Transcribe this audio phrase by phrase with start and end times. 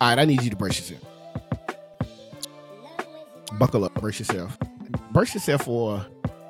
[0.00, 1.02] All right, I need you to brace yourself.
[3.58, 4.58] Buckle up, brace yourself.
[5.12, 6.04] Brace yourself for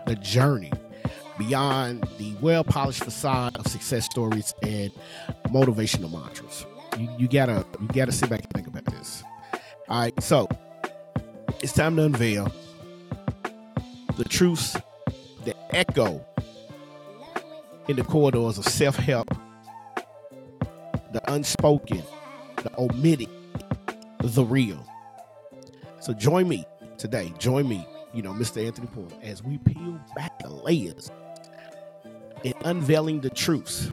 [0.06, 0.72] the journey
[1.38, 4.90] beyond the well polished facade of success stories and
[5.48, 6.66] motivational mantras.
[6.98, 9.22] You, you gotta you gotta sit back and think about this.
[9.88, 10.48] All right, so
[11.62, 12.52] it's time to unveil
[14.16, 14.76] the truths
[15.44, 16.24] that echo
[17.88, 19.28] in the corridors of self help,
[21.12, 22.02] the unspoken,
[22.56, 23.28] the omitted,
[24.34, 24.84] the real.
[26.00, 26.64] So join me
[26.98, 27.32] today.
[27.38, 28.64] Join me, you know, Mr.
[28.64, 31.10] Anthony Porter, as we peel back the layers
[32.44, 33.90] and unveiling the truths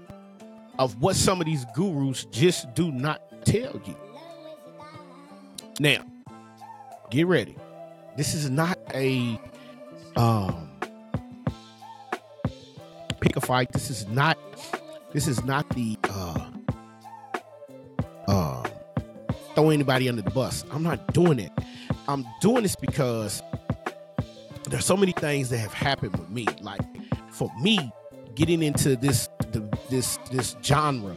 [0.79, 3.95] of what some of these gurus just do not tell you.
[5.79, 6.05] Now,
[7.09, 7.55] get ready.
[8.15, 9.39] This is not a
[10.15, 10.69] um
[13.19, 13.71] pick a fight.
[13.71, 14.37] This is not
[15.11, 16.49] this is not the uh
[19.55, 20.65] throw anybody under the bus.
[20.71, 21.51] I'm not doing it.
[22.07, 23.41] I'm doing this because
[24.69, 26.47] there's so many things that have happened with me.
[26.61, 26.81] Like
[27.31, 27.91] for me,
[28.35, 31.15] getting into this the, this this genre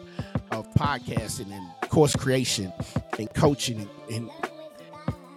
[0.50, 2.72] of podcasting and course creation
[3.18, 4.30] and coaching and,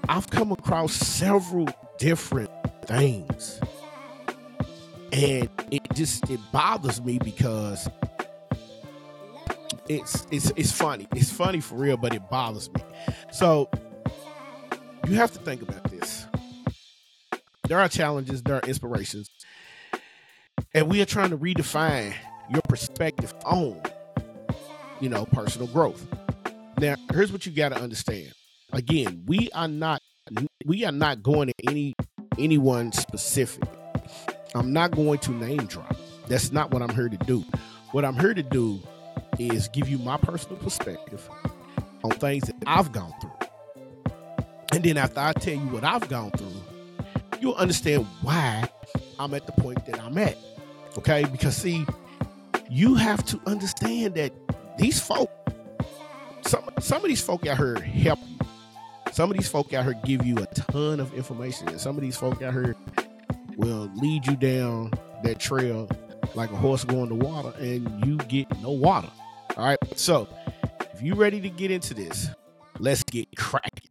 [0.10, 1.68] I've come across several
[2.00, 2.50] different
[2.86, 3.62] things.
[5.12, 7.88] And it just it bothers me because
[9.90, 11.08] it's it's it's funny.
[11.16, 12.82] It's funny for real, but it bothers me.
[13.32, 13.70] So
[15.08, 16.28] you have to think about this.
[17.68, 19.30] There are challenges, there are inspirations,
[20.74, 22.14] and we are trying to redefine
[22.50, 23.82] your perspective on,
[25.00, 26.08] you know, personal growth.
[26.80, 28.34] Now, here's what you got to understand.
[28.72, 30.02] Again, we are not
[30.66, 31.96] we are not going to any
[32.38, 33.64] anyone specific.
[34.54, 35.96] I'm not going to name drop.
[36.28, 37.44] That's not what I'm here to do.
[37.92, 38.82] What I'm here to do
[39.38, 41.28] is give you my personal perspective
[42.04, 43.32] on things that I've gone through.
[44.72, 46.62] And then after I tell you what I've gone through,
[47.40, 48.70] you'll understand why
[49.20, 50.38] I'm at the point that I'm at.
[50.98, 51.26] Okay?
[51.26, 51.86] Because see,
[52.70, 54.32] you have to understand that
[54.78, 55.32] these folk,
[56.42, 58.38] some some of these folk out here help you.
[59.12, 61.68] Some of these folk out here give you a ton of information.
[61.68, 62.76] And some of these folk out here
[63.58, 64.92] will lead you down
[65.24, 65.90] that trail
[66.36, 69.10] like a horse going to water and you get no water.
[69.58, 69.78] All right.
[69.96, 70.28] So
[70.94, 72.30] if you're ready to get into this,
[72.80, 73.90] let's get cracking.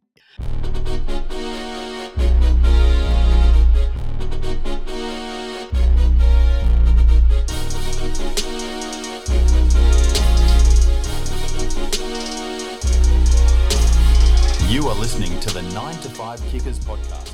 [14.69, 17.28] You are listening to the 9 to 5 Kickers podcast.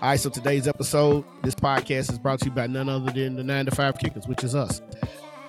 [0.00, 3.34] All right, so today's episode, this podcast is brought to you by none other than
[3.34, 4.80] the 9 to 5 Kickers, which is us.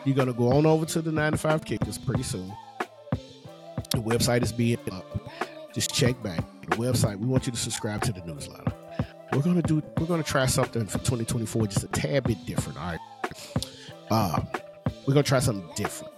[0.05, 2.51] You're going to go on over to the 9 to 5 Kickers pretty soon.
[3.91, 5.05] The website is being up.
[5.71, 6.43] Just check back.
[6.67, 8.73] The website, we want you to subscribe to the newsletter.
[9.33, 12.43] We're going to do, we're going to try something for 2024 just a tad bit
[12.47, 12.79] different.
[12.79, 12.99] All right.
[14.09, 14.41] Uh,
[15.05, 16.11] we're going to try something different.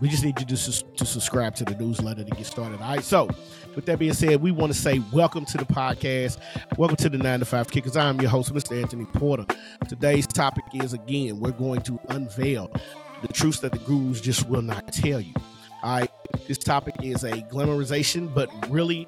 [0.00, 2.80] We just need you to, to subscribe to the newsletter to get started.
[2.80, 3.04] All right.
[3.04, 3.28] So,
[3.74, 6.38] with that being said, we want to say welcome to the podcast.
[6.78, 7.98] Welcome to the 9 to 5 Kickers.
[7.98, 8.80] I'm your host, Mr.
[8.80, 9.44] Anthony Porter.
[9.88, 12.72] Today's topic is again, we're going to unveil
[13.20, 15.34] the truths that the gurus just will not tell you.
[15.82, 16.10] All right.
[16.48, 19.06] This topic is a glamorization, but really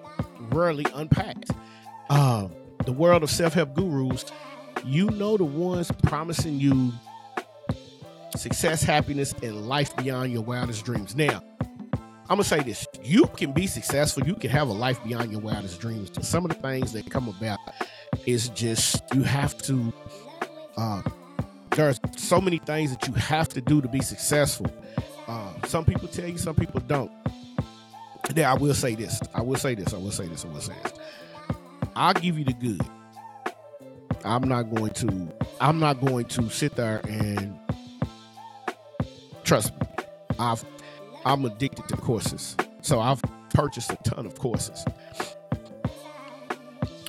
[0.50, 1.52] rarely unpacked.
[2.10, 2.52] Um,
[2.84, 4.26] the world of self help gurus,
[4.84, 6.92] you know, the ones promising you
[8.37, 11.15] success, happiness, and life beyond your wildest dreams.
[11.15, 11.43] Now,
[12.32, 15.41] I'm gonna say this: you can be successful, you can have a life beyond your
[15.41, 16.10] wildest dreams.
[16.26, 17.59] Some of the things that come about
[18.26, 19.93] is just you have to.
[20.76, 21.03] Uh,
[21.70, 24.72] there's so many things that you have to do to be successful.
[25.26, 27.10] Uh, some people tell you, some people don't.
[28.34, 30.60] Now, I will say this: I will say this: I will say this: I will
[30.60, 30.93] say this.
[31.94, 32.81] I'll give you the good.
[34.25, 35.28] I'm not going to.
[35.61, 37.58] I'm not going to sit there and
[39.52, 39.87] trust me,
[40.38, 40.64] I've
[41.26, 42.56] I'm addicted to courses.
[42.81, 43.20] So I've
[43.52, 44.82] purchased a ton of courses.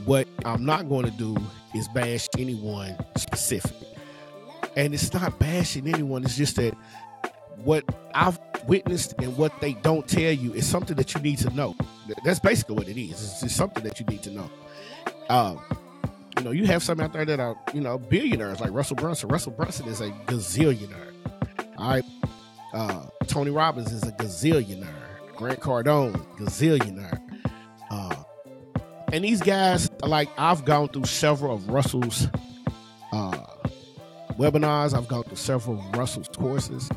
[0.04, 1.38] What I'm not going to do
[1.74, 3.78] is bash anyone specific.
[4.76, 6.76] And it's not bashing anyone, it's just that
[7.64, 8.38] what I've
[8.68, 11.78] witnessed and what they don't tell you is something that you need to know.
[12.26, 13.24] That's basically what it is.
[13.24, 14.50] It's just something that you need to know.
[15.30, 15.62] Um,
[16.38, 19.30] you know, you have some out there that are, you know, billionaires like Russell Brunson.
[19.30, 21.14] Russell Brunson is a gazillionaire.
[21.78, 22.04] All right.
[22.74, 24.88] Uh, Tony Robbins is a gazillionaire.
[25.36, 27.22] Grant Cardone, gazillionaire.
[27.90, 28.16] Uh,
[29.12, 32.28] and these guys, like I've gone through several of Russell's
[33.12, 33.46] uh,
[34.40, 34.96] webinars.
[34.96, 36.90] I've gone through several of Russell's courses.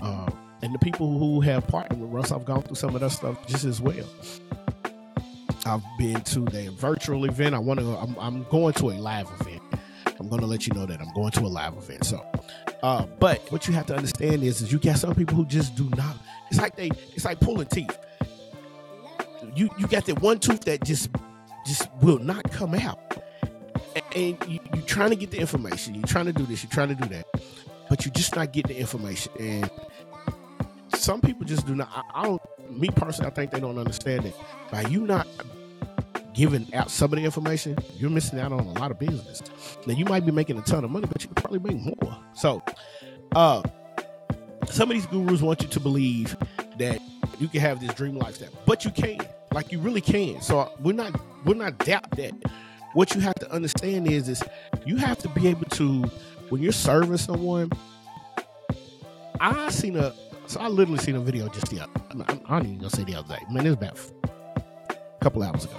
[0.00, 0.30] Uh,
[0.62, 3.46] and the people who have partnered with Russ, I've gone through some of that stuff
[3.46, 4.06] just as well.
[5.66, 7.54] I've been to the virtual event.
[7.54, 7.86] I want to.
[7.96, 9.51] I'm, I'm going to a live event.
[10.22, 12.04] I'm going to let you know that I'm going to a live event.
[12.04, 12.24] So,
[12.82, 15.74] uh, but what you have to understand is, is you got some people who just
[15.74, 16.16] do not.
[16.48, 16.90] It's like they.
[17.14, 17.98] It's like pulling teeth.
[19.56, 21.10] You you got that one tooth that just
[21.66, 23.00] just will not come out,
[24.14, 25.96] and you, you're trying to get the information.
[25.96, 26.62] You're trying to do this.
[26.62, 27.26] You're trying to do that,
[27.88, 29.32] but you're just not getting the information.
[29.40, 29.70] And
[30.94, 31.88] some people just do not.
[31.92, 32.42] I, I don't.
[32.70, 34.36] Me personally, I think they don't understand it.
[34.70, 35.26] By you not
[36.34, 39.42] giving out some of the information, you're missing out on a lot of business.
[39.86, 42.18] Now you might be making a ton of money, but you could probably make more.
[42.34, 42.62] So,
[43.34, 43.62] uh,
[44.66, 46.36] some of these gurus want you to believe
[46.78, 47.00] that
[47.38, 49.26] you can have this dream lifestyle, but you can't.
[49.52, 50.40] Like you really can.
[50.40, 52.32] So we're not we're not doubt that.
[52.94, 54.42] What you have to understand is is
[54.86, 56.02] you have to be able to
[56.48, 57.70] when you're serving someone.
[59.40, 60.14] I seen a
[60.46, 61.92] so I literally seen a video just the other.
[62.10, 63.42] I, I don't even gonna say the other day.
[63.50, 63.98] Man, it was about
[64.90, 65.76] a couple hours ago.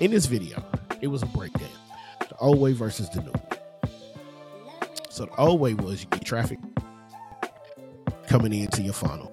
[0.00, 0.64] In this video,
[1.00, 1.68] it was a breakdown.
[2.20, 3.32] The old way versus the new.
[5.10, 6.58] So the old way was you get traffic
[8.26, 9.32] coming into your funnel,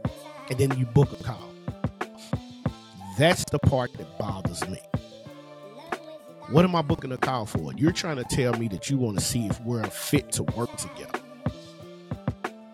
[0.50, 1.50] and then you book a call.
[3.18, 4.80] That's the part that bothers me.
[6.50, 7.72] What am I booking a call for?
[7.78, 10.76] You're trying to tell me that you want to see if we're fit to work
[10.76, 11.20] together.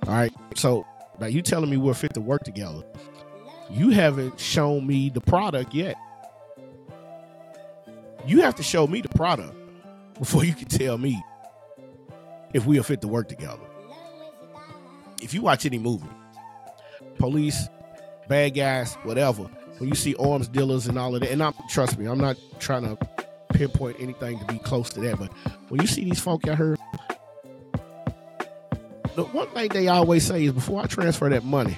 [0.08, 0.34] All right.
[0.56, 0.86] So
[1.20, 2.84] now you telling me we're fit to work together.
[3.70, 5.98] You haven't shown me the product yet.
[8.28, 9.56] You have to show me the product
[10.18, 11.24] before you can tell me
[12.54, 13.62] if we are fit to work together.
[15.22, 16.08] If you watch any movie,
[17.18, 17.68] police,
[18.28, 19.44] bad guys, whatever,
[19.78, 22.38] when you see arms dealers and all of that, and I'm trust me, I'm not
[22.60, 22.98] trying to
[23.50, 25.32] pinpoint anything to be close to that, but
[25.70, 26.78] when you see these folk out here,
[29.16, 31.78] the one thing they always say is before I transfer that money,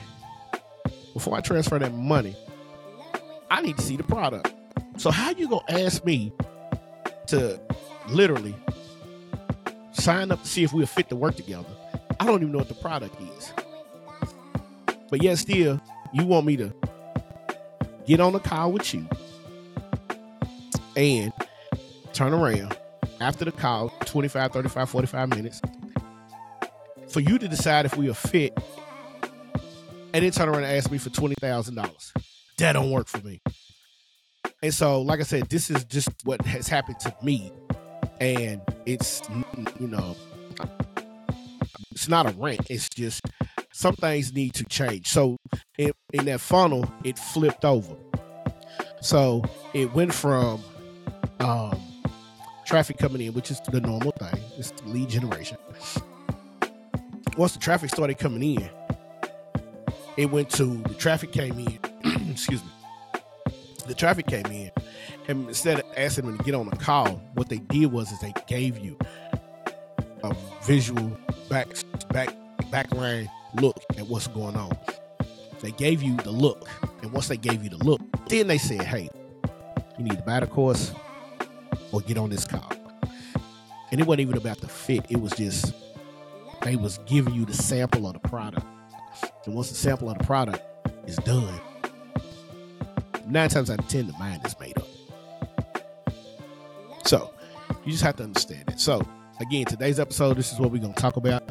[1.13, 2.35] before I transfer that money,
[3.49, 4.53] I need to see the product.
[4.97, 6.33] So how you gonna ask me
[7.27, 7.59] to
[8.09, 8.55] literally
[9.91, 11.69] sign up to see if we're fit to work together?
[12.19, 13.53] I don't even know what the product is.
[15.09, 15.79] But yet still,
[16.13, 16.73] you want me to
[18.07, 19.07] get on a call with you
[20.95, 21.31] and
[22.13, 22.75] turn around
[23.21, 25.61] after the call 25 35 45 minutes
[27.07, 28.57] for you to decide if we are fit
[30.13, 32.23] and then turn around and ask me for $20000
[32.57, 33.39] that don't work for me
[34.63, 37.51] and so like i said this is just what has happened to me
[38.19, 39.21] and it's
[39.79, 40.15] you know
[41.91, 43.21] it's not a rant it's just
[43.71, 45.37] some things need to change so
[45.77, 47.95] in, in that funnel it flipped over
[49.01, 49.43] so
[49.73, 50.61] it went from
[51.39, 51.79] um,
[52.67, 54.41] traffic coming in, which is the normal thing.
[54.57, 55.57] It's lead generation.
[57.37, 58.69] Once the traffic started coming in,
[60.17, 61.79] it went to the traffic came in.
[63.87, 64.71] The traffic came in,
[65.29, 68.19] and instead of asking them to get on a call, what they did was is
[68.19, 68.97] they gave you
[70.23, 71.17] a visual
[71.49, 71.67] back
[72.09, 72.35] back
[72.69, 73.29] backline
[73.61, 74.77] look at what's going on.
[75.61, 76.69] They gave you the look,
[77.01, 79.09] and once they gave you the look, then they said, "Hey,
[79.97, 80.91] you need to buy the course
[81.93, 82.71] or get on this call."
[83.91, 85.73] And it wasn't even about the fit; it was just
[86.63, 88.65] they was giving you the sample of the product.
[89.45, 90.61] And once the sample of the product
[91.07, 91.61] is done,
[93.27, 94.87] nine times out of ten, the mind is made up.
[97.05, 97.33] So
[97.85, 98.79] you just have to understand it.
[98.79, 99.01] So
[99.39, 101.43] again, today's episode, this is what we're gonna talk about.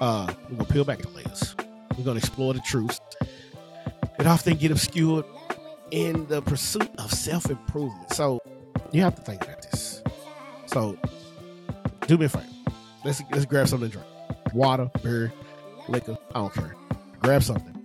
[0.00, 1.54] Uh, we're gonna peel back the layers.
[1.96, 3.00] We're gonna explore the truths
[4.16, 5.24] that often get obscured
[5.90, 8.12] in the pursuit of self-improvement.
[8.12, 8.40] So
[8.92, 10.02] you have to think about this.
[10.66, 10.98] So
[12.06, 12.44] do me a favor.
[13.04, 14.08] Let's let's grab something to drink.
[14.52, 15.32] Water, beer,
[15.88, 16.74] liquor, I don't care.
[17.20, 17.77] Grab something.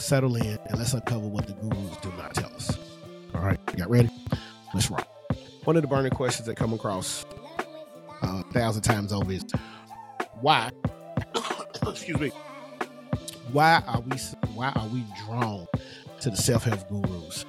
[0.00, 2.78] Settle in and let's uncover what the gurus do not tell us.
[3.34, 4.08] All right, you got ready?
[4.72, 5.06] Let's rock.
[5.64, 7.26] One of the burning questions that come across
[8.22, 9.44] uh, a thousand times over is
[10.40, 10.70] why?
[11.86, 12.32] excuse me.
[13.52, 14.16] Why are we
[14.54, 15.66] why are we drawn
[16.20, 17.44] to the self help gurus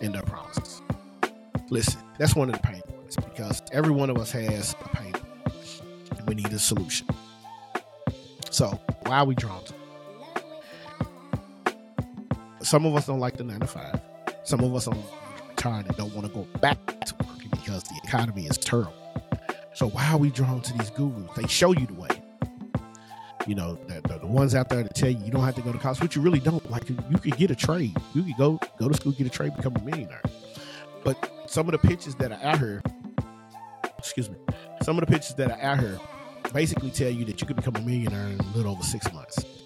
[0.00, 0.80] and their promises?
[1.70, 5.12] Listen, that's one of the pain points because every one of us has a pain
[5.12, 5.82] point
[6.16, 7.08] and we need a solution.
[8.50, 9.79] So why are we drawn to?
[12.70, 14.00] Some of us don't like the nine to five.
[14.44, 14.94] Some of us are
[15.48, 18.94] retired and don't want to go back to work because the economy is terrible.
[19.74, 21.28] So why are we drawn to these gurus?
[21.34, 22.10] They show you the way.
[23.44, 25.62] You know, the, the, the ones out there that tell you you don't have to
[25.62, 26.70] go to college, which you really don't.
[26.70, 27.96] Like you, you could get a trade.
[28.14, 30.22] You could go go to school, get a trade, become a millionaire.
[31.02, 32.82] But some of the pitches that are out here,
[33.98, 34.36] excuse me,
[34.82, 35.98] some of the pitches that are out here
[36.52, 39.59] basically tell you that you could become a millionaire in a little over six months.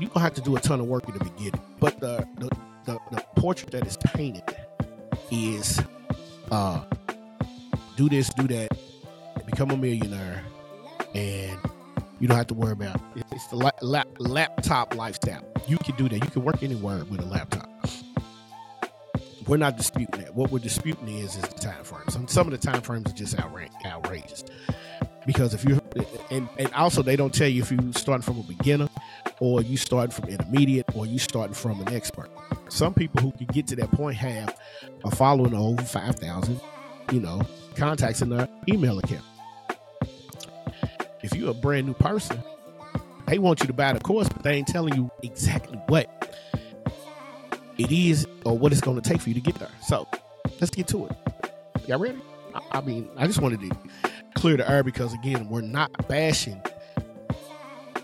[0.00, 1.60] You're gonna have to do a ton of work in the beginning.
[1.78, 2.50] But the the,
[2.86, 4.44] the, the portrait that is painted
[5.30, 5.80] is
[6.50, 6.84] uh
[7.96, 8.70] do this, do that,
[9.46, 10.42] become a millionaire,
[11.14, 11.58] and
[12.18, 13.24] you don't have to worry about it.
[13.32, 15.44] it's the la- lap, laptop lifestyle.
[15.66, 16.24] You can do that.
[16.24, 17.68] You can work anywhere with a laptop.
[19.46, 20.34] We're not disputing that.
[20.34, 22.12] What we're disputing is is the time frames.
[22.12, 24.44] Some some of the time frames are just outra- outrageous.
[25.26, 25.80] Because if you
[26.30, 28.88] and, and also they don't tell you if you starting from a beginner
[29.40, 32.30] or you starting from intermediate or you starting from an expert.
[32.68, 34.56] Some people who can get to that point have
[35.04, 36.60] a following of over five thousand,
[37.10, 37.42] you know,
[37.74, 39.24] contacts in their email account.
[41.22, 42.42] If you're a brand new person,
[43.26, 46.34] they want you to buy the course, but they ain't telling you exactly what
[47.78, 49.70] it is or what it's going to take for you to get there.
[49.82, 50.06] So
[50.60, 51.16] let's get to it.
[51.86, 52.18] Y'all ready?
[52.72, 53.70] I mean, I just wanted to
[54.34, 56.60] clear the air because again, we're not bashing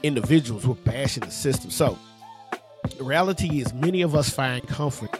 [0.06, 1.70] individuals, we're bashing the system.
[1.70, 1.98] So
[2.96, 5.10] the reality is many of us find comfort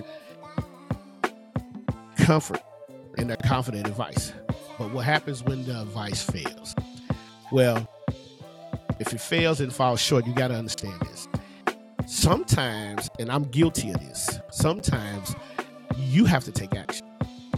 [2.17, 2.61] comfort
[3.19, 4.33] in their confident advice.
[4.79, 6.75] But what happens when the advice fails?
[7.53, 7.89] Well,
[8.99, 11.29] if it fails and falls short, you got to understand this.
[12.07, 15.35] Sometimes, and I'm guilty of this, sometimes
[15.97, 17.07] you have to take action.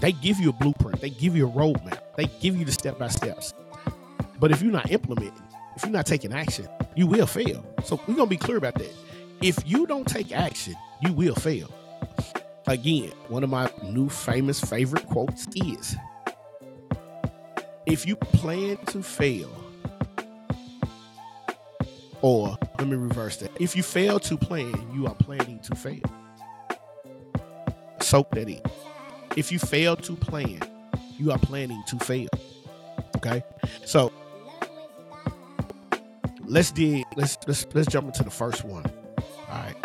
[0.01, 2.99] They give you a blueprint, they give you a roadmap, they give you the step
[2.99, 3.55] by steps.
[4.39, 5.43] But if you're not implementing,
[5.77, 7.65] if you're not taking action, you will fail.
[7.85, 8.93] So we're to be clear about that.
[9.41, 11.73] If you don't take action, you will fail.
[12.67, 15.95] Again, one of my new famous favorite quotes is
[17.87, 19.49] if you plan to fail,
[22.21, 23.53] or let me reverse that.
[23.61, 26.03] If you fail to plan, you are planning to fail.
[28.01, 28.61] Soak that in.
[29.37, 30.61] If you fail to plan,
[31.17, 32.29] you are planning to fail.
[33.17, 33.45] Okay?
[33.85, 34.13] So
[36.49, 38.85] let's dig let's let's let's jump into the first one.
[39.19, 39.77] All right.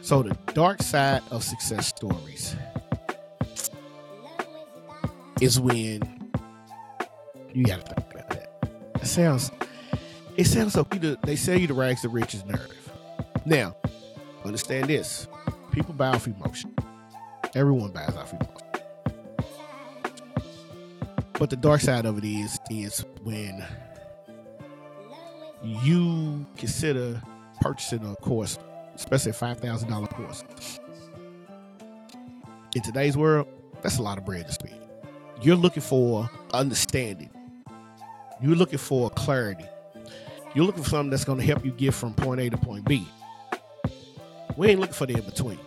[0.00, 2.56] So the dark side of success stories
[5.40, 6.00] is when
[7.52, 8.70] you gotta think about that.
[8.96, 9.50] It sounds
[10.36, 10.86] it sounds so
[11.24, 12.92] they sell you the rags to riches narrative.
[13.44, 13.76] Now,
[14.44, 15.26] understand this.
[15.72, 16.74] People buy off emotion.
[17.54, 18.48] Everyone buys off emotion.
[21.38, 23.64] But the dark side of it is is when
[25.62, 27.22] you consider
[27.60, 28.58] purchasing a course,
[28.94, 30.44] especially a five thousand dollar course.
[32.74, 33.46] In today's world,
[33.82, 34.74] that's a lot of bread to spend.
[35.40, 37.30] You're looking for understanding.
[38.40, 39.64] You're looking for clarity.
[40.54, 42.84] You're looking for something that's going to help you get from point A to point
[42.84, 43.06] B.
[44.56, 45.58] We ain't looking for the in between.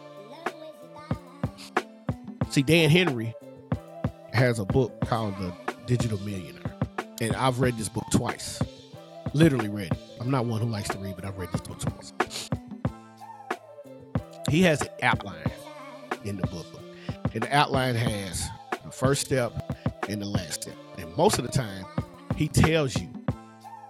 [2.49, 3.33] See, Dan Henry
[4.33, 5.53] has a book called The
[5.85, 6.75] Digital Millionaire,
[7.19, 8.59] and I've read this book twice.
[9.35, 9.91] Literally read.
[10.21, 12.49] I'm not one who likes to read, but I've read this book twice.
[14.49, 15.51] He has an outline
[16.23, 16.65] in the book,
[17.33, 18.47] and the outline has
[18.85, 19.51] the first step
[20.07, 20.75] and the last step.
[20.97, 21.83] And most of the time,
[22.37, 23.09] he tells you.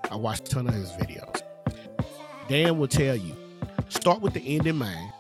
[0.10, 1.44] I watched a ton of his videos.
[2.48, 3.36] Dan will tell you
[3.90, 5.14] start with the end in mind,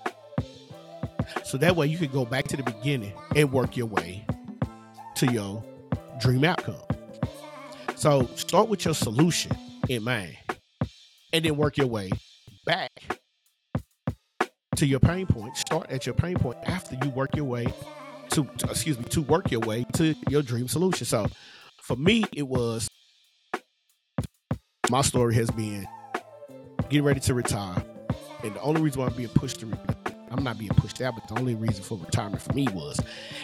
[1.43, 4.25] so that way you can go back to the beginning and work your way
[5.17, 5.63] to your
[6.19, 6.81] dream outcome.
[7.95, 9.51] So start with your solution
[9.89, 10.37] in mind,
[11.33, 12.11] and then work your way
[12.65, 12.91] back
[14.75, 15.55] to your pain point.
[15.57, 17.65] Start at your pain point after you work your way
[18.29, 21.05] to, to- excuse me to work your way to your dream solution.
[21.05, 21.27] So
[21.81, 22.87] for me, it was
[24.89, 25.87] my story has been
[26.89, 27.83] getting ready to retire,
[28.43, 29.71] and the only reason why I'm being pushed to,
[30.31, 32.99] I'm not being pushed out, but the only reason for retirement for me was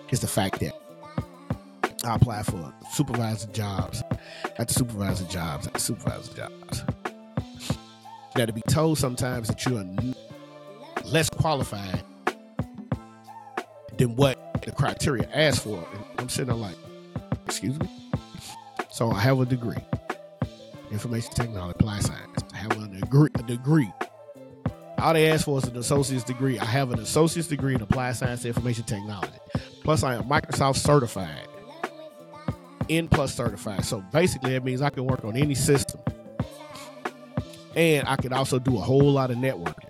[0.09, 0.73] is the fact that
[2.03, 4.03] I applied for supervisor jobs
[4.57, 6.83] after supervisor jobs after supervisor jobs.
[7.69, 9.85] You got to be told sometimes that you're
[11.05, 12.03] less qualified
[13.97, 15.85] than what the criteria asks for.
[15.93, 16.75] And I'm sitting there like,
[17.45, 17.89] excuse me.
[18.89, 19.77] So I have a degree,
[20.91, 22.43] information technology, applied science.
[22.53, 23.29] I have a degree.
[23.35, 23.91] A degree.
[24.97, 26.57] All they ask for is an associate's degree.
[26.59, 29.33] I have an associate's degree in applied science and information technology.
[29.83, 31.47] Plus, I am Microsoft certified.
[32.89, 33.85] N plus certified.
[33.85, 36.01] So basically, that means I can work on any system.
[37.75, 39.87] And I can also do a whole lot of networking.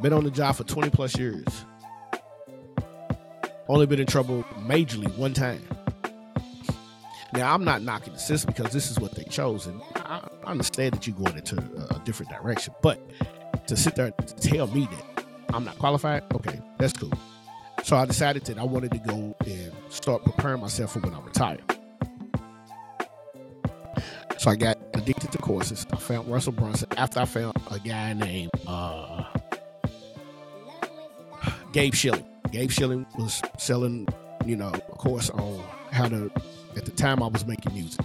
[0.00, 1.46] Been on the job for 20 plus years.
[3.68, 5.62] Only been in trouble majorly one time.
[7.32, 9.66] Now, I'm not knocking the system because this is what they chose.
[9.66, 11.56] And I, understand that you're going into
[11.90, 12.72] a different direction.
[12.82, 13.00] But
[13.66, 17.12] to sit there and tell me that I'm not qualified, okay, that's cool.
[17.86, 21.20] So I decided that I wanted to go and start preparing myself for when I
[21.20, 21.58] retire.
[24.38, 25.86] So I got addicted to courses.
[25.92, 29.22] I found Russell Brunson after I found a guy named uh,
[31.72, 32.24] Gabe Schilling.
[32.50, 34.08] Gabe Schilling was selling,
[34.44, 35.62] you know, a course on
[35.92, 36.28] how to.
[36.76, 38.04] At the time, I was making music,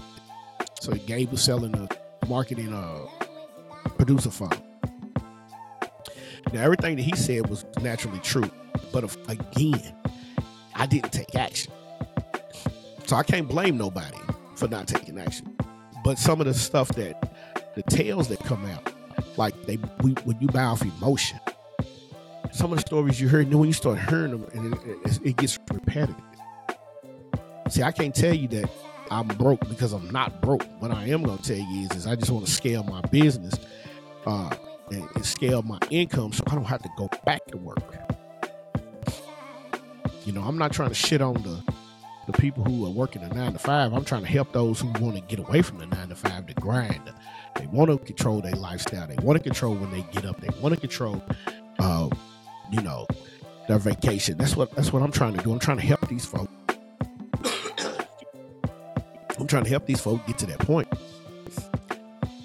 [0.79, 3.07] so Gabe was selling a marketing uh,
[3.97, 4.61] producer fund.
[6.53, 8.49] Now, everything that he said was naturally true,
[8.91, 9.95] but if, again,
[10.75, 11.71] I didn't take action,
[13.05, 14.17] so I can't blame nobody
[14.55, 15.55] for not taking action.
[16.03, 18.93] But some of the stuff that the tales that come out,
[19.37, 21.39] like they we, when you buy off emotion,
[22.51, 24.79] some of the stories you heard, and then when you start hearing them, and it,
[25.05, 26.15] it, it gets repetitive.
[27.69, 28.69] See, I can't tell you that
[29.09, 30.63] I'm broke because I'm not broke.
[30.79, 33.53] What I am to tell you is, is I just want to scale my business
[34.25, 34.53] uh,
[34.91, 37.95] and, and scale my income so I don't have to go back to work.
[40.25, 41.63] You know, I'm not trying to shit on the
[42.27, 43.93] the people who are working a nine to five.
[43.93, 46.45] I'm trying to help those who want to get away from the nine to five
[46.47, 47.11] to grind.
[47.55, 49.07] They want to control their lifestyle.
[49.07, 50.39] They want to control when they get up.
[50.39, 51.21] They want to control,
[51.79, 52.09] uh,
[52.71, 53.07] you know,
[53.67, 54.37] their vacation.
[54.37, 55.51] That's what that's what I'm trying to do.
[55.51, 56.51] I'm trying to help these folks.
[59.39, 60.87] I'm trying to help these folks get to that point.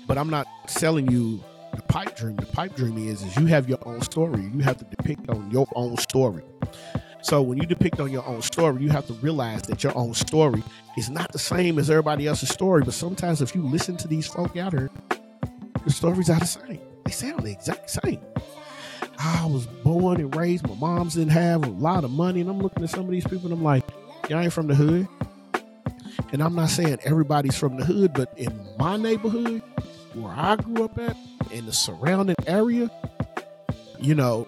[0.07, 1.45] But I'm not selling you
[1.97, 2.37] pipe dream.
[2.37, 4.43] The pipe dream is is you have your own story.
[4.55, 6.43] You have to depict on your own story.
[7.23, 10.13] So when you depict on your own story, you have to realize that your own
[10.13, 10.63] story
[10.99, 12.83] is not the same as everybody else's story.
[12.85, 14.91] But sometimes if you listen to these folk out here,
[15.87, 16.81] the stories are the same.
[17.07, 18.21] They sound the exact same.
[19.19, 20.69] I was born and raised.
[20.69, 23.27] My moms didn't have a lot of money, and I'm looking at some of these
[23.27, 23.85] people, and I'm like,
[24.29, 25.09] y'all ain't from the hood.
[26.31, 29.63] And I'm not saying everybody's from the hood, but in my neighborhood,
[30.13, 31.17] where I grew up at,
[31.51, 32.91] in the surrounding area,
[34.01, 34.47] you know,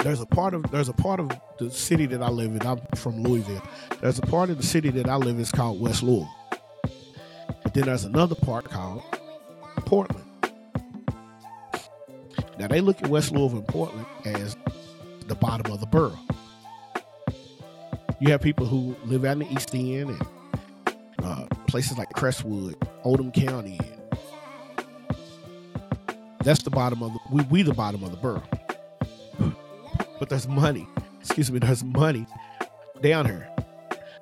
[0.00, 2.66] there's a part of there's a part of the city that I live in.
[2.66, 3.62] I'm from Louisville.
[4.00, 6.32] There's a part of the city that I live in is called West Louisville.
[7.62, 9.02] But then there's another part called
[9.86, 10.24] Portland.
[12.58, 14.56] Now they look at West Louisville and Portland as
[15.26, 16.18] the bottom of the borough.
[18.20, 20.22] You have people who live out in the East End and
[21.22, 23.78] uh, places like Crestwood, Oldham County.
[26.44, 28.42] That's the bottom of the we we the bottom of the borough.
[30.18, 30.86] But there's money.
[31.20, 32.26] Excuse me, there's money
[33.00, 33.48] down here.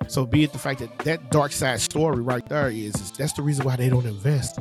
[0.09, 3.33] So be it the fact that that dark side story right there is, is that's
[3.33, 4.59] the reason why they don't invest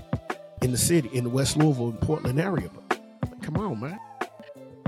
[0.62, 2.70] in the city, in the West Louisville and Portland area.
[2.74, 4.00] But come on, man.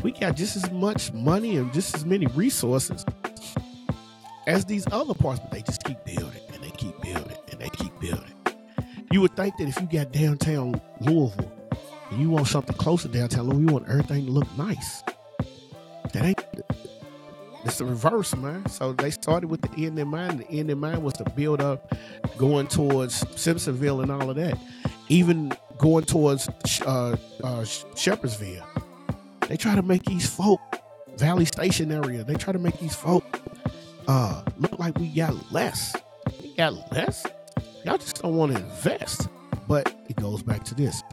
[0.03, 3.05] We got just as much money and just as many resources
[4.45, 7.69] as these other parts, but they just keep building and they keep building and they
[7.69, 8.33] keep building.
[9.11, 11.51] You would think that if you got downtown Louisville
[12.09, 15.03] and you want something close to downtown Louisville, you want everything to look nice.
[16.13, 16.43] That ain't
[17.67, 18.65] it's the reverse, man.
[18.69, 20.39] So they started with the end in mind.
[20.39, 21.93] The end in mind was to build up
[22.37, 24.57] going towards Simpsonville and all of that.
[25.09, 26.47] Even going towards
[26.85, 28.65] uh, uh, Shepherdsville.
[29.49, 30.61] They try to make these folk,
[31.17, 33.41] Valley Station area, they try to make these folk
[34.07, 35.95] uh, look like we got less.
[36.41, 37.25] We got less.
[37.85, 39.27] Y'all just don't want to invest.
[39.67, 41.03] But it goes back to this.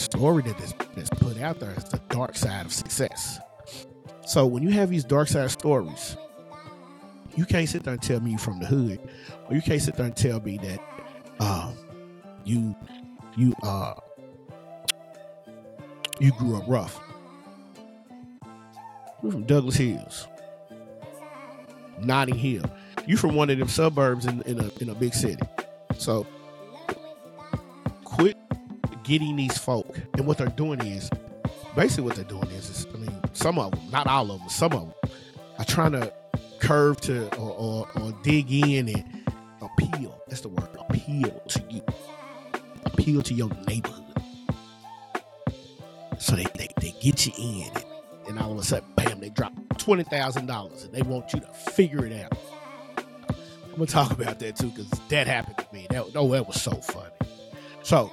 [0.00, 3.38] That story that is that's put out there is the dark side of success.
[4.24, 6.16] So when you have these dark side stories,
[7.36, 8.98] you can't sit there and tell me from the hood,
[9.46, 10.80] or you can't sit there and tell me that
[11.38, 11.74] um,
[12.44, 12.74] you
[13.36, 13.92] you uh
[16.18, 16.98] you grew up rough.
[19.20, 20.28] We're from Douglas Hills.
[22.00, 22.64] Notting Hill.
[23.06, 25.42] You from one of them suburbs in, in a in a big city.
[25.98, 26.26] So
[29.10, 29.98] getting these folk.
[30.16, 31.10] And what they're doing is
[31.74, 34.48] basically what they're doing is, is I mean, some of them, not all of them,
[34.48, 35.10] some of them
[35.58, 36.12] are trying to
[36.60, 39.26] curve to or, or, or dig in and
[39.60, 40.22] appeal.
[40.28, 40.68] That's the word.
[40.78, 41.82] Appeal to you.
[42.84, 44.04] Appeal to your neighborhood.
[46.20, 47.84] So they, they, they get you in and,
[48.28, 51.40] and all of a sudden, bam, they drop twenty thousand dollars and they want you
[51.40, 52.38] to figure it out.
[53.64, 55.88] I'm gonna talk about that too because that happened to me.
[55.90, 57.10] That oh, that was so funny.
[57.82, 58.12] So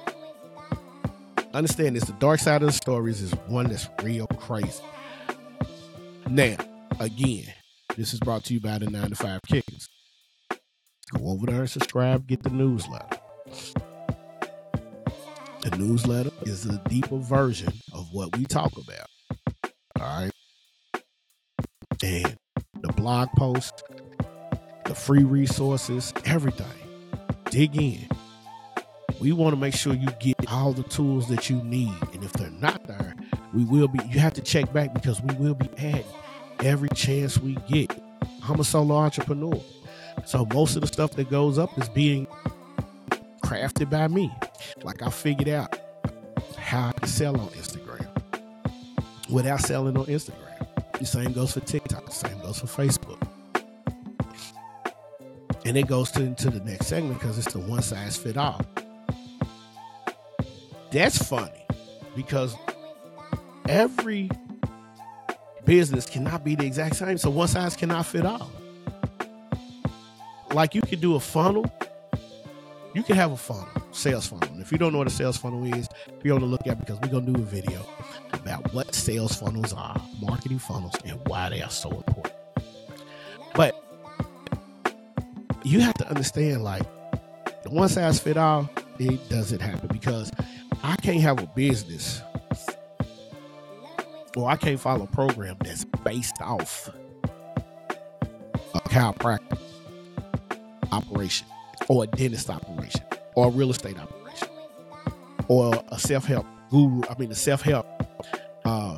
[1.54, 4.82] understand this: the dark side of the stories is one that's real crazy.
[6.28, 6.56] Now,
[7.00, 7.46] again,
[7.96, 9.88] this is brought to you by the Nine to Five Kickers.
[11.16, 12.26] Go over there and subscribe.
[12.26, 13.18] Get the newsletter.
[15.62, 19.06] The newsletter is a deeper version of what we talk about.
[19.98, 20.30] All right.
[22.02, 22.36] And
[22.80, 23.82] the blog post,
[24.84, 26.66] the free resources, everything.
[27.50, 28.08] Dig in.
[29.20, 31.92] We want to make sure you get all the tools that you need.
[32.12, 33.16] And if they're not there,
[33.52, 36.04] we will be, you have to check back because we will be adding
[36.60, 37.90] every chance we get.
[38.48, 39.60] I'm a solo entrepreneur.
[40.24, 42.26] So most of the stuff that goes up is being
[43.42, 44.32] crafted by me.
[44.82, 45.78] Like I figured out
[46.56, 48.06] how to sell on Instagram
[49.30, 50.66] without selling on Instagram.
[50.98, 52.06] The same goes for TikTok.
[52.06, 53.26] The same goes for Facebook.
[55.64, 58.60] And it goes to, into the next segment because it's the one size fit all.
[60.90, 61.66] That's funny
[62.16, 62.56] because
[63.68, 64.30] every
[65.64, 67.18] business cannot be the exact same.
[67.18, 68.50] So one size cannot fit all.
[70.52, 71.70] Like you could do a funnel.
[72.94, 74.48] You can have a funnel, sales funnel.
[74.48, 75.88] And if you don't know what a sales funnel is,
[76.22, 77.86] be able to look at because we're gonna do a video
[78.32, 82.34] about what sales funnels are, marketing funnels, and why they are so important.
[83.54, 83.80] But
[85.62, 86.82] you have to understand, like,
[87.62, 90.32] the one size fit all, it doesn't happen because
[90.82, 92.22] I can't have a business.
[94.36, 96.90] Or I can't follow a program that's based off
[98.74, 99.58] a chiropractic
[100.92, 101.46] operation
[101.88, 103.02] or a dentist operation
[103.34, 104.48] or a real estate operation
[105.48, 107.86] or a self-help guru i mean a self-help
[108.64, 108.96] uh,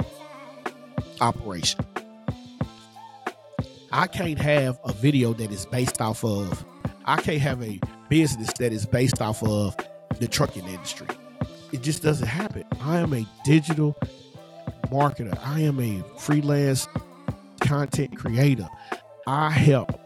[1.20, 1.84] operation.
[3.92, 6.64] I can't have a video that is based off of
[7.04, 9.76] i can't have a business that is based off of
[10.18, 11.06] the trucking industry
[11.72, 13.96] it just doesn't happen i am a digital
[14.90, 16.88] marketer i am a freelance
[17.60, 18.68] content creator
[19.26, 20.00] i help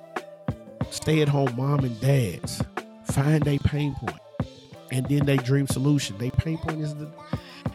[0.90, 2.62] stay at home mom and dads
[3.04, 4.20] find a pain point
[4.94, 6.16] and then they dream solution.
[6.18, 7.10] They pain point is the,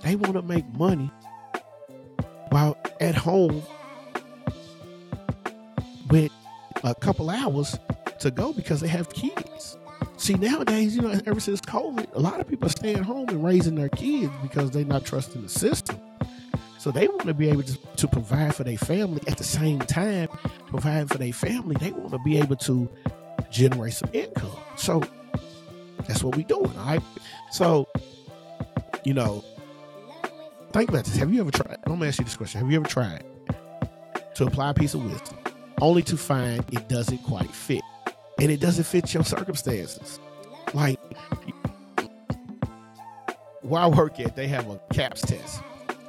[0.03, 1.11] they want to make money
[2.49, 3.61] while at home
[6.09, 6.31] with
[6.83, 7.77] a couple hours
[8.19, 9.77] to go because they have kids.
[10.19, 13.41] See, nowadays, you know, ever since COVID, a lot of people are staying home and
[13.41, 15.97] raising their kids because they're not trusting the system.
[16.77, 19.79] So they want to be able to, to provide for their family at the same
[19.79, 20.27] time,
[20.67, 21.77] provide for their family.
[21.79, 22.89] They want to be able to
[23.49, 24.51] generate some income.
[24.75, 25.01] So
[26.05, 27.01] that's what we're doing, all right?
[27.51, 27.87] So,
[29.05, 29.43] you know,
[30.73, 31.15] think about this.
[31.15, 31.77] Have you ever tried?
[31.87, 32.59] Me ask you this question.
[32.59, 33.23] Have you ever tried
[34.35, 35.37] to apply a piece of wisdom
[35.79, 37.81] only to find it doesn't quite fit?
[38.41, 40.19] And it doesn't fit your circumstances.
[40.73, 40.99] Like
[43.61, 45.61] where I work at, they have a CAPS test.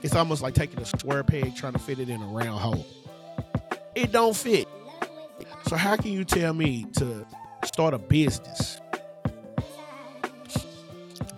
[0.03, 2.87] It's almost like taking a square peg trying to fit it in a round hole.
[3.95, 4.67] It don't fit.
[5.67, 7.27] So how can you tell me to
[7.65, 8.81] start a business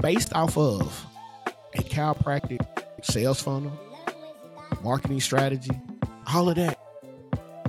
[0.00, 1.06] based off of
[1.74, 2.60] a chiropractic
[3.02, 3.72] sales funnel,
[4.82, 5.70] marketing strategy,
[6.32, 6.78] all of that.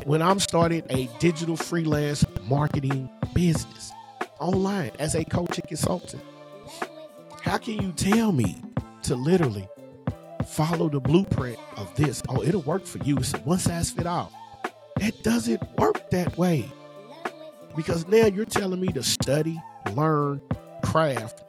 [0.06, 3.94] When I'm starting a digital freelance marketing business
[4.38, 6.22] online as a coach and consultant,
[7.42, 8.62] how can you tell me
[9.04, 9.66] to literally
[10.46, 12.22] follow the blueprint of this?
[12.28, 13.16] Oh, it'll work for you.
[13.18, 14.34] It's a one size fit all.
[15.00, 16.70] It doesn't work that way
[17.74, 19.58] because now you're telling me to study,
[19.94, 20.42] learn,
[20.84, 21.44] craft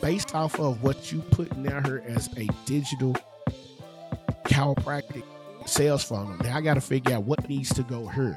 [0.00, 3.14] based off of what you put down here as a digital
[4.46, 5.22] chiropractic
[5.66, 6.36] sales funnel.
[6.42, 8.34] Now I got to figure out what needs to go here.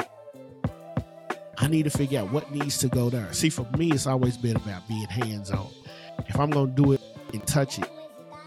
[1.58, 3.32] I need to figure out what needs to go there.
[3.32, 5.70] See, for me, it's always been about being hands on.
[6.28, 7.90] If I'm going to do it and touch it,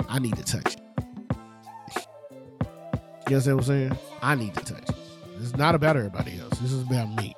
[0.09, 0.81] I need to touch it.
[3.29, 3.99] You understand what I'm saying?
[4.23, 4.97] I need to touch it.
[5.41, 6.59] It's not about everybody else.
[6.59, 7.35] This is about me.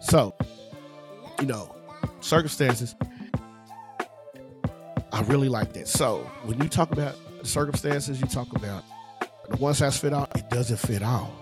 [0.00, 0.34] So,
[1.40, 1.74] you know,
[2.20, 2.94] circumstances,
[5.12, 5.88] I really like that.
[5.88, 8.84] So, when you talk about circumstances, you talk about
[9.48, 11.32] the one size fit all, it doesn't fit all.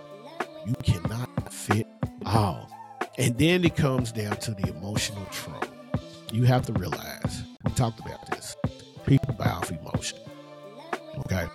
[0.66, 1.86] You cannot fit
[2.26, 2.70] all.
[3.18, 5.62] And then it comes down to the emotional troll.
[6.32, 8.56] You have to realize, we talked about this.
[9.06, 10.18] People bow off emotion.
[11.18, 11.46] Okay?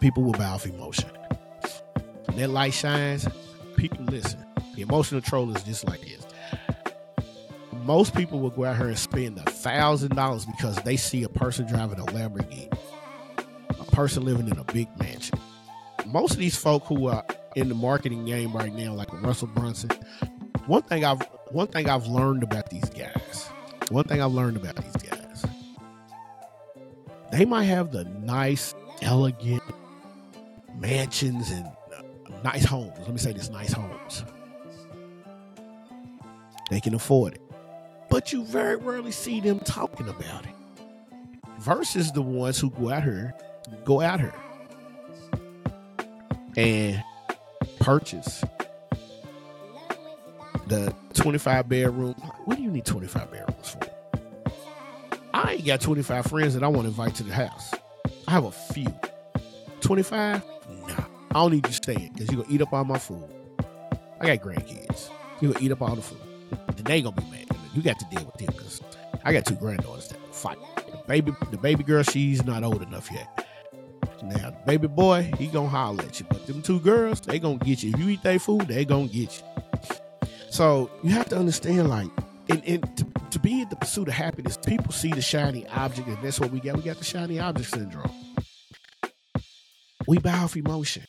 [0.00, 1.10] People will bow off emotion.
[2.26, 3.28] When that light shines,
[3.76, 4.44] people listen.
[4.74, 6.26] The emotional troll is just like this.
[7.84, 11.28] Most people will go out here and spend a thousand dollars because they see a
[11.28, 12.73] person driving a Lamborghini,
[13.94, 15.38] person living in a big mansion.
[16.06, 19.90] Most of these folk who are in the marketing game right now, like Russell Brunson,
[20.66, 23.48] one thing I've one thing I've learned about these guys,
[23.90, 25.46] one thing I've learned about these guys,
[27.30, 29.62] they might have the nice, elegant
[30.76, 32.02] mansions and uh,
[32.42, 32.98] nice homes.
[32.98, 34.24] Let me say this: nice homes.
[36.70, 37.42] They can afford it,
[38.10, 40.54] but you very rarely see them talking about it.
[41.60, 43.32] Versus the ones who go out here,
[43.84, 44.34] go out here,
[46.56, 47.02] and
[47.80, 48.44] purchase
[50.66, 52.14] the 25 bedroom.
[52.44, 53.80] What do you need 25 bedrooms for?
[55.32, 57.74] I ain't got 25 friends that I want to invite to the house.
[58.26, 58.86] I have a few.
[59.80, 60.42] 25?
[60.86, 61.04] Nah.
[61.30, 63.28] I don't need you staying because you're going to eat up all my food.
[64.20, 65.10] I got grandkids.
[65.40, 66.20] You're going to eat up all the food.
[66.76, 67.48] Then they going to be mad.
[67.74, 68.80] You got to deal with them because
[69.24, 70.58] I got two granddaughters that fight.
[70.76, 73.43] The baby, the baby girl, she's not old enough yet.
[74.66, 77.92] Baby boy, he gonna holler at you, but them two girls, they gonna get you.
[77.92, 80.28] If you eat their food, they gonna get you.
[80.50, 82.08] So you have to understand, like,
[82.48, 86.08] and, and to, to be in the pursuit of happiness, people see the shiny object,
[86.08, 86.76] and that's what we got.
[86.76, 88.10] We got the shiny object syndrome.
[90.06, 91.04] We buy off emotion.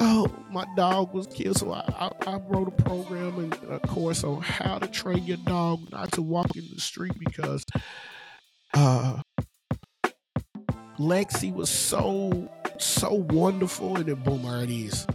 [0.00, 4.24] Oh, my dog was killed, so I, I, I wrote a program and a course
[4.24, 7.64] on how to train your dog not to walk in the street because
[8.72, 9.20] uh,
[11.00, 12.46] Lexi was so
[12.78, 15.06] so wonderful, and then boom, there it is.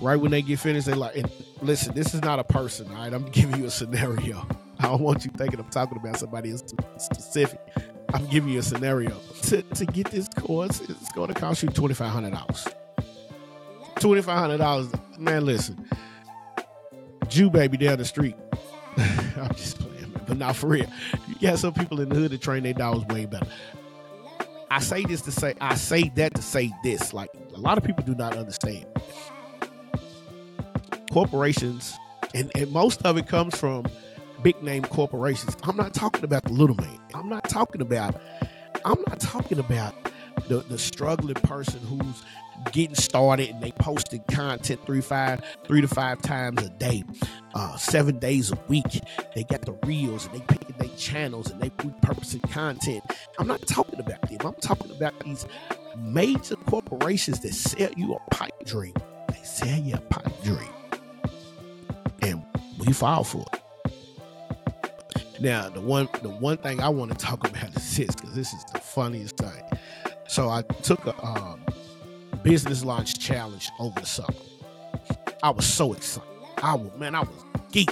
[0.00, 2.96] Right when they get finished, they like, and listen, this is not a person, all
[2.96, 3.12] right?
[3.12, 4.46] I'm giving you a scenario.
[4.78, 6.54] I don't want you thinking I'm talking about somebody
[6.98, 7.60] specific.
[8.14, 9.18] I'm giving you a scenario.
[9.42, 12.74] To, to get this course, it's going to cost you $2,500.
[13.96, 15.18] $2,500.
[15.18, 15.88] Man, listen.
[17.28, 18.36] Jew baby down the street.
[18.96, 20.22] I'm just playing, man.
[20.26, 20.86] But not for real.
[21.28, 23.46] You got some people in the hood that train their dogs way better.
[24.70, 27.12] I say this to say, I say that to say this.
[27.12, 28.86] Like, a lot of people do not understand.
[31.12, 31.96] Corporations,
[32.34, 33.86] and, and most of it comes from
[34.42, 35.56] big name corporations.
[35.62, 36.98] I'm not talking about the little man.
[37.14, 38.20] I'm not talking about,
[38.84, 39.94] I'm not talking about
[40.48, 42.22] the, the struggling person who's
[42.72, 47.04] getting started and they posting content three five three to five times a day
[47.54, 49.00] uh, seven days a week
[49.34, 53.02] they got the reels and they picking their channels and they repurposing content
[53.38, 55.46] i'm not talking about them i'm talking about these
[55.98, 58.94] major corporations that sell you a pipe dream
[59.28, 60.68] they sell you a pipe dream
[62.22, 62.42] and
[62.78, 63.62] we fall for it
[65.40, 68.52] now the one the one thing i want to talk about is this because this
[68.52, 69.62] is the funniest thing
[70.28, 71.60] so I took a um,
[72.42, 74.34] business launch challenge over the summer.
[75.42, 76.28] I was so excited.
[76.62, 77.90] I was man, I was geek.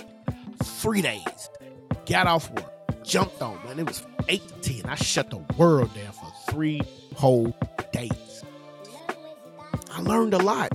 [0.62, 1.50] Three days.
[2.06, 2.72] Got off work,
[3.04, 3.78] jumped on, man.
[3.78, 4.90] It was from eight to ten.
[4.90, 6.80] I shut the world down for three
[7.14, 7.56] whole
[7.92, 8.44] days.
[9.92, 10.72] I learned a lot.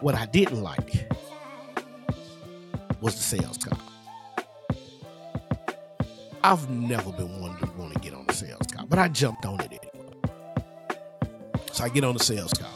[0.00, 1.10] What I didn't like
[3.00, 3.78] was the sales call.
[6.42, 9.44] I've never been one to want to get on the sales call, but I jumped
[9.44, 9.90] on it anyway.
[11.72, 12.72] So I get on the sales call.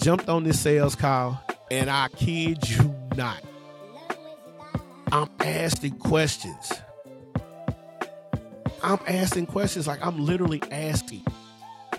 [0.00, 3.42] Jumped on this sales call, and I kid you not,
[5.10, 6.72] I'm asking questions.
[8.82, 11.24] I'm asking questions like I'm literally asking,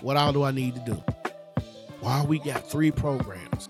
[0.00, 1.04] what all do I need to do?
[2.00, 3.68] Why we got three programs.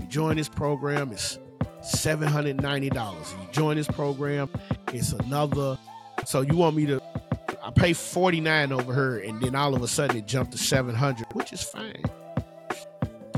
[0.00, 1.38] You join this program, it's
[1.82, 3.32] $790.
[3.32, 4.50] You join this program,
[4.92, 5.78] it's another
[6.24, 7.02] so you want me to?
[7.62, 10.58] I pay forty nine over her, and then all of a sudden it jumped to
[10.58, 12.02] seven hundred, which is fine.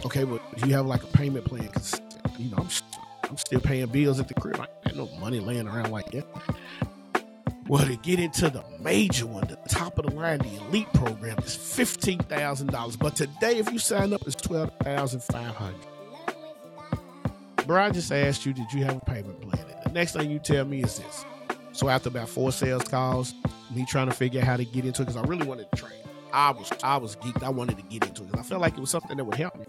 [0.04, 2.00] Okay, but you have like a payment plan because
[2.38, 2.68] you know I'm
[3.28, 4.60] I'm still paying bills at the crib.
[4.60, 6.26] I ain't no money laying around like that.
[7.72, 11.38] Well, to get into the major one, the top of the line, the elite program
[11.38, 12.96] is fifteen thousand dollars.
[12.96, 15.80] But today, if you sign up, it's twelve thousand five hundred.
[17.66, 19.64] Bro, I just asked you, did you have a payment plan?
[19.86, 21.24] The next thing you tell me is this.
[21.72, 23.32] So after about four sales calls,
[23.74, 25.78] me trying to figure out how to get into it because I really wanted to
[25.78, 25.98] train.
[26.30, 27.42] I was I was geeked.
[27.42, 29.36] I wanted to get into it because I felt like it was something that would
[29.36, 29.64] help me.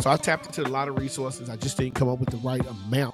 [0.00, 1.48] So I tapped into a lot of resources.
[1.48, 3.13] I just didn't come up with the right amount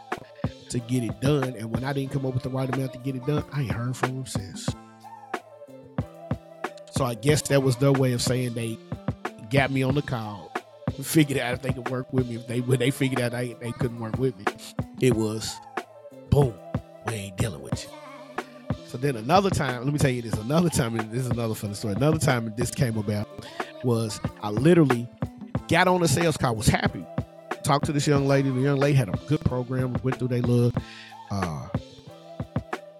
[0.70, 1.54] to get it done.
[1.56, 3.62] And when I didn't come up with the right amount to get it done, I
[3.62, 4.68] ain't heard from them since.
[6.92, 8.78] So I guess that was their way of saying they
[9.50, 10.52] got me on the call,
[11.02, 12.37] figured out if they could work with me.
[12.37, 14.44] If they when they figured out they, they couldn't work with me,
[15.00, 15.59] it was
[16.30, 16.54] boom
[17.06, 17.90] we ain't dealing with you.
[18.87, 20.35] So then another time, let me tell you this.
[20.35, 21.94] Another time, this is another funny story.
[21.94, 23.28] Another time this came about
[23.85, 25.09] was I literally
[25.68, 27.04] got on a sales call, was happy,
[27.62, 28.51] talked to this young lady.
[28.51, 30.73] The young lady had a good program, went through their little
[31.31, 31.68] uh,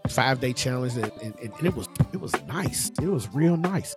[0.09, 2.90] five day challenge, and, and, and it was it was nice.
[3.01, 3.96] It was real nice.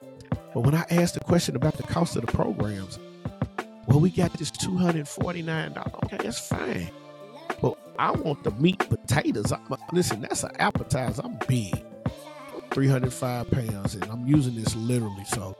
[0.53, 2.99] But when I asked the question about the cost of the programs,
[3.87, 5.93] well, we got this two hundred forty nine dollars.
[6.05, 6.89] Okay, that's fine.
[7.61, 9.51] But I want the meat potatoes.
[9.51, 11.21] I'm, listen, that's an appetizer.
[11.23, 11.83] I'm big,
[12.71, 15.25] 305 pounds, and I'm using this literally.
[15.25, 15.55] So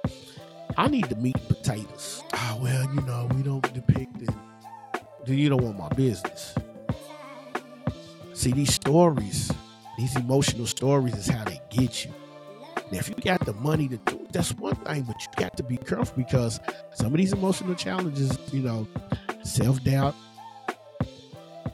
[0.78, 2.24] I need the meat potatoes.
[2.34, 4.30] Ah, well, you know, we don't depict it.
[5.26, 6.56] You don't want my business.
[8.34, 9.52] See, these stories,
[9.98, 12.12] these emotional stories is how they get you.
[12.92, 15.56] Now, if you got the money to do it, that's one thing, but you got
[15.58, 16.60] to be careful because
[16.94, 18.88] some of these emotional challenges, you know,
[19.44, 20.16] self doubt,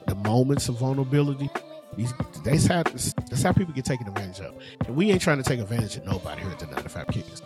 [0.08, 1.50] the moments of vulnerability,
[1.98, 4.54] these that's how that's how people get taken advantage of.
[4.86, 7.42] And we ain't trying to take advantage of nobody here at the 95 Kickers.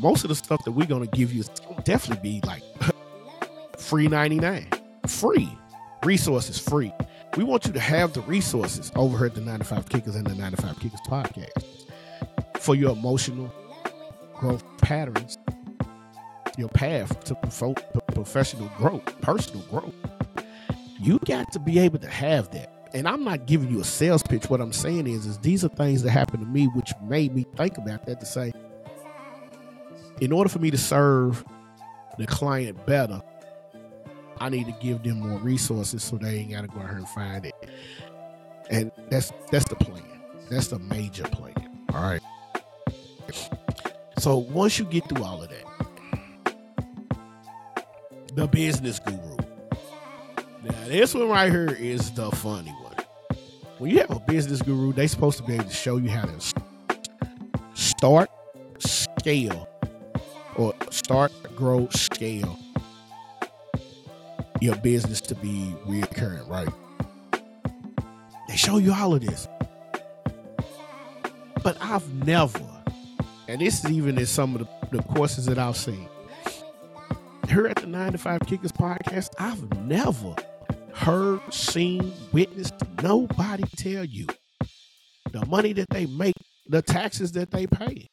[0.00, 1.48] Most of the stuff that we're gonna give you is
[1.84, 2.62] definitely be like
[3.78, 4.68] free 99.
[5.06, 5.58] Free.
[6.04, 6.92] resources free.
[7.36, 10.80] We want you to have the resources over at the 95 Kickers and the 95
[10.80, 11.86] Kickers podcast
[12.58, 13.52] for your emotional
[14.34, 15.38] growth patterns,
[16.58, 17.34] your path to
[18.12, 19.94] professional growth, personal growth.
[21.00, 22.90] You got to be able to have that.
[22.94, 24.50] And I'm not giving you a sales pitch.
[24.50, 27.46] What I'm saying is, is these are things that happened to me, which made me
[27.56, 28.52] think about that to say,
[30.20, 31.44] in order for me to serve
[32.18, 33.22] the client better,
[34.42, 36.96] I need to give them more resources so they ain't got to go out here
[36.96, 37.54] and find it.
[38.70, 40.02] And that's that's the plan.
[40.50, 41.54] That's the major plan.
[41.94, 42.20] All right.
[44.18, 46.56] So once you get through all of that,
[48.34, 49.36] the business guru.
[50.64, 52.96] Now this one right here is the funny one.
[53.78, 56.26] When you have a business guru, they supposed to be able to show you how
[56.26, 56.40] to
[57.74, 58.28] start,
[58.80, 59.68] scale,
[60.56, 62.58] or start, grow, scale
[64.62, 66.68] your business to be reoccurring, right?
[68.48, 69.48] They show you all of this.
[71.64, 72.60] But I've never,
[73.48, 76.08] and this is even in some of the, the courses that I've seen,
[77.48, 80.36] here at the 9 to 5 Kickers podcast, I've never
[80.94, 84.26] heard, seen, witnessed nobody tell you
[85.32, 86.34] the money that they make,
[86.68, 88.08] the taxes that they pay,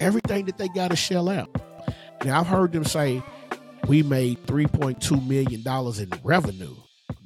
[0.00, 1.48] everything that they got to shell out.
[2.24, 3.22] Now, I've heard them say,
[3.88, 6.76] we made $3.2 million in revenue,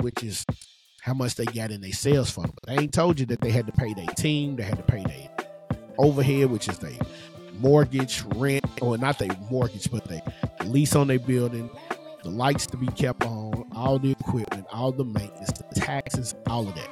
[0.01, 0.45] which is
[1.03, 2.55] how much they got in their sales funnel.
[2.67, 5.05] They ain't told you that they had to pay their team, they had to pay
[5.05, 5.47] their
[5.99, 6.99] overhead, which is their
[7.59, 10.21] mortgage, rent, or not their mortgage, but they
[10.65, 11.71] lease on their building,
[12.23, 16.69] the lights to be kept on, all the equipment, all the maintenance, the taxes, all
[16.69, 16.91] of that.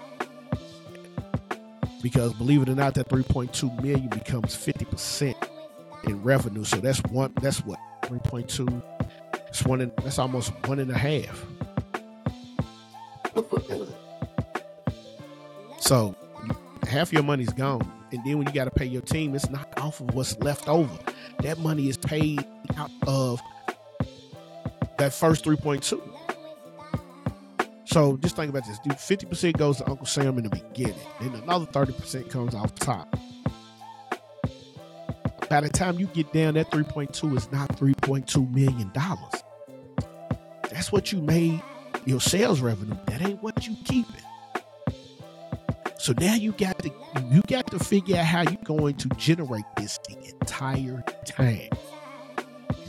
[2.03, 5.35] Because believe it or not, that 3.2 million becomes 50%
[6.05, 6.65] in revenue.
[6.65, 8.83] So that's one that's what 3.2
[9.55, 9.81] that's one.
[9.81, 11.47] In, that's almost one and a half.
[15.79, 16.17] so
[16.89, 19.79] half your money's gone, and then when you got to pay your team, it's not
[19.79, 20.99] off of what's left over.
[21.43, 22.45] That money is paid
[22.77, 23.41] out of
[24.99, 26.03] that first three point two.
[27.85, 28.99] So just think about this, dude.
[28.99, 32.75] Fifty percent goes to Uncle Sam in the beginning, then another thirty percent comes off
[32.75, 33.17] top.
[35.49, 39.44] By the time you get down, that 3.2 is not 3.2 million dollars.
[40.75, 41.63] That's what you made
[42.05, 42.97] your sales revenue.
[43.07, 44.21] That ain't what you keeping.
[45.99, 46.91] So now you got to
[47.31, 51.71] you got to figure out how you're going to generate this the entire time.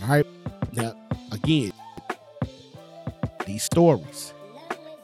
[0.02, 0.26] All right.
[0.74, 0.96] Now
[1.32, 1.74] again,
[3.46, 4.34] these stories,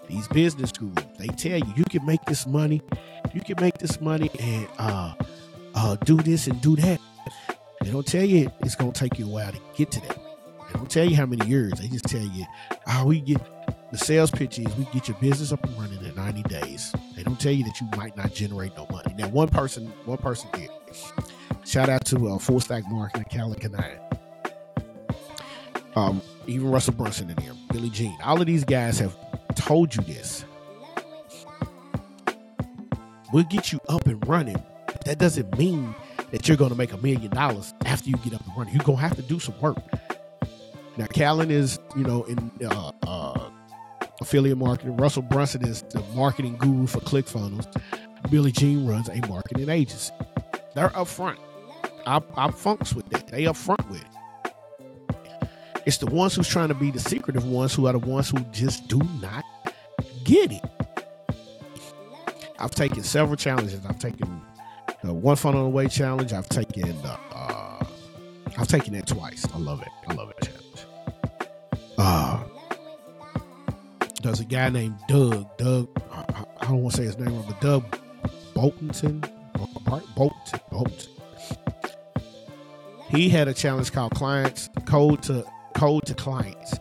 [0.09, 2.81] these business gurus, they tell you you can make this money,
[3.31, 5.13] you can make this money and uh
[5.75, 6.99] uh do this and do that.
[7.83, 10.30] They don't tell you it's gonna take you a while to get to that.
[10.71, 11.73] They don't tell you how many years.
[11.73, 12.45] They just tell you,
[12.87, 13.41] oh, we get
[13.91, 16.93] the sales pitch is we get your business up and running in 90 days.
[17.15, 19.13] They don't tell you that you might not generate no money.
[19.17, 20.69] Now, one person, one person did.
[21.65, 23.99] Shout out to uh, Full Stack Marketing, Callie Canine.
[25.95, 28.17] Um, even Russell Brunson in here, Billy Gene.
[28.23, 29.15] All of these guys have
[29.55, 30.45] told you this.
[33.33, 34.61] We'll get you up and running.
[34.85, 35.93] But that doesn't mean
[36.31, 38.73] that you're going to make a million dollars after you get up and running.
[38.73, 39.77] You're going to have to do some work.
[40.97, 43.49] Now, Callan is, you know, in uh, uh,
[44.19, 44.97] affiliate marketing.
[44.97, 47.65] Russell Brunson is the marketing guru for ClickFunnels.
[48.29, 50.13] Billy Gene runs a marketing agency.
[50.75, 51.37] They're upfront.
[52.05, 53.27] I, I funks with that.
[53.27, 54.07] They upfront with it.
[55.85, 58.39] It's the ones who's trying to be the secretive ones who are the ones who
[58.51, 59.43] just do not
[60.23, 60.63] get it.
[62.59, 63.83] I've taken several challenges.
[63.85, 64.41] I've taken
[65.03, 66.33] the one funnel away challenge.
[66.33, 67.83] I've taken uh,
[68.57, 69.47] I've taken that twice.
[69.51, 69.89] I love it.
[70.07, 70.60] I love it
[71.97, 72.43] uh,
[74.23, 75.45] there's a guy named Doug.
[75.57, 77.83] Doug, I, I don't want to say his name but Doug
[78.53, 79.27] Boltonson,
[80.15, 81.09] Bolton, Bolton.
[83.09, 85.43] He had a challenge called Clients Code to
[85.73, 86.75] Code to Clients.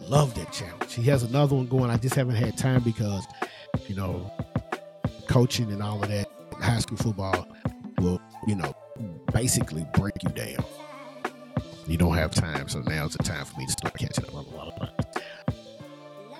[0.00, 0.92] Love that challenge.
[0.92, 1.90] He has another one going.
[1.90, 3.26] I just haven't had time because,
[3.88, 4.30] you know,
[5.28, 6.28] coaching and all of that,
[6.60, 7.46] high school football
[7.98, 8.74] will, you know,
[9.32, 10.64] basically break you down.
[11.86, 14.30] You don't have time, so now's the time for me to start catching up.
[14.32, 14.88] Blah, blah, blah,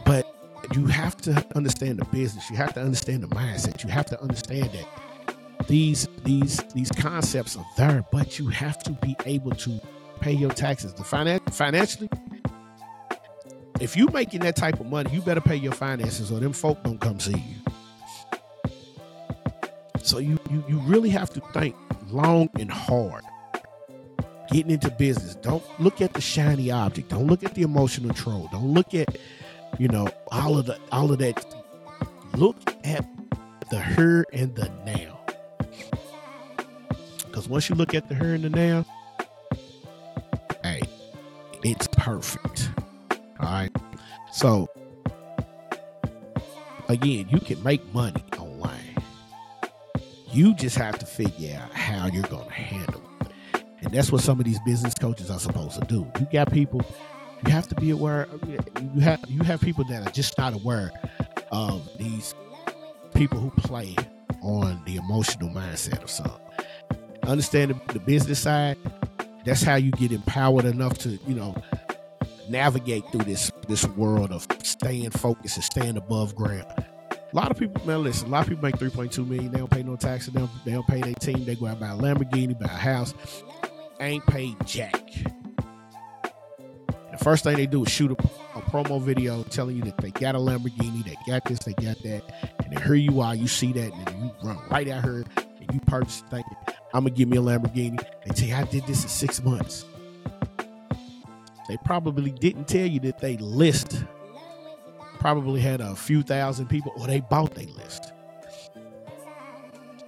[0.05, 0.37] but
[0.75, 2.51] you have to understand the business.
[2.51, 3.85] You have to understand the mindset.
[3.85, 8.91] You have to understand that these these these concepts are there, but you have to
[8.93, 9.81] be able to
[10.21, 10.93] pay your taxes.
[10.95, 12.09] The finan- financially,
[13.81, 16.83] if you're making that type of money, you better pay your finances, or them folk
[16.83, 17.73] don't come see you.
[20.03, 21.77] So you you you really have to think
[22.11, 23.23] long and hard
[24.49, 25.35] getting into business.
[25.37, 27.09] Don't look at the shiny object.
[27.11, 28.49] Don't look at the emotional troll.
[28.53, 29.17] Don't look at
[29.79, 31.45] You know, all of the all of that.
[32.35, 33.07] Look at
[33.71, 35.21] the here and the now.
[37.19, 38.85] Because once you look at the here and the now,
[40.63, 40.81] hey,
[41.63, 42.71] it's perfect.
[43.41, 43.71] All right.
[44.33, 44.69] So
[46.89, 48.97] again, you can make money online.
[50.33, 53.06] You just have to figure out how you're to handle it.
[53.87, 56.11] And that's what some of these business coaches are supposed to do.
[56.19, 56.85] You got people,
[57.47, 58.27] you have to be aware.
[58.95, 60.91] You have you have people that are just not aware
[61.53, 62.35] of these
[63.15, 63.95] people who play
[64.43, 66.33] on the emotional mindset of some.
[67.23, 68.77] Understand the, business side.
[69.45, 71.55] That's how you get empowered enough to, you know,
[72.49, 76.67] navigate through this this world of staying focused and staying above ground.
[77.11, 79.53] A lot of people, man, listen, a lot of people make 3.2 million.
[79.53, 80.33] They don't pay no taxes.
[80.33, 81.45] They don't, they don't pay their team.
[81.45, 83.15] They go out buy a Lamborghini, buy a house.
[84.01, 85.03] Ain't paid jack.
[87.13, 88.15] The first thing they do is shoot a,
[88.59, 92.03] a promo video telling you that they got a Lamborghini, they got this, they got
[92.03, 92.23] that.
[92.65, 95.81] And here you are, you see that, and you run right at her, and you
[95.81, 96.57] purchase thinking,
[96.93, 97.99] I'm gonna give me a Lamborghini.
[98.27, 99.87] They tell you I did this in six months.
[101.69, 104.05] They probably didn't tell you that they list
[105.19, 108.13] probably had a few thousand people or they bought their list.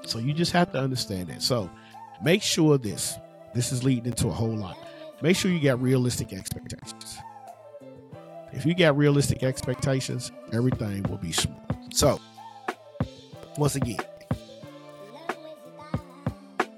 [0.06, 1.42] So you just have to understand that.
[1.42, 1.68] So
[2.22, 3.18] make sure this
[3.54, 4.76] this is leading into a whole lot.
[5.20, 7.18] Make sure you got realistic expectations.
[8.52, 11.56] If you got realistic expectations, everything will be smooth.
[11.92, 12.20] So
[13.56, 13.98] once again,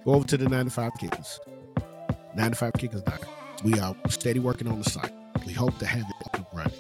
[0.05, 1.41] go over to the 95 kickers.
[2.35, 3.03] 95 kickers.
[3.63, 5.13] We are steady working on the site.
[5.47, 6.73] We hope to have it up and running.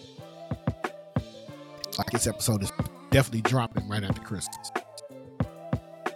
[1.98, 2.72] Like this episode is
[3.10, 4.72] definitely dropping right after Christmas.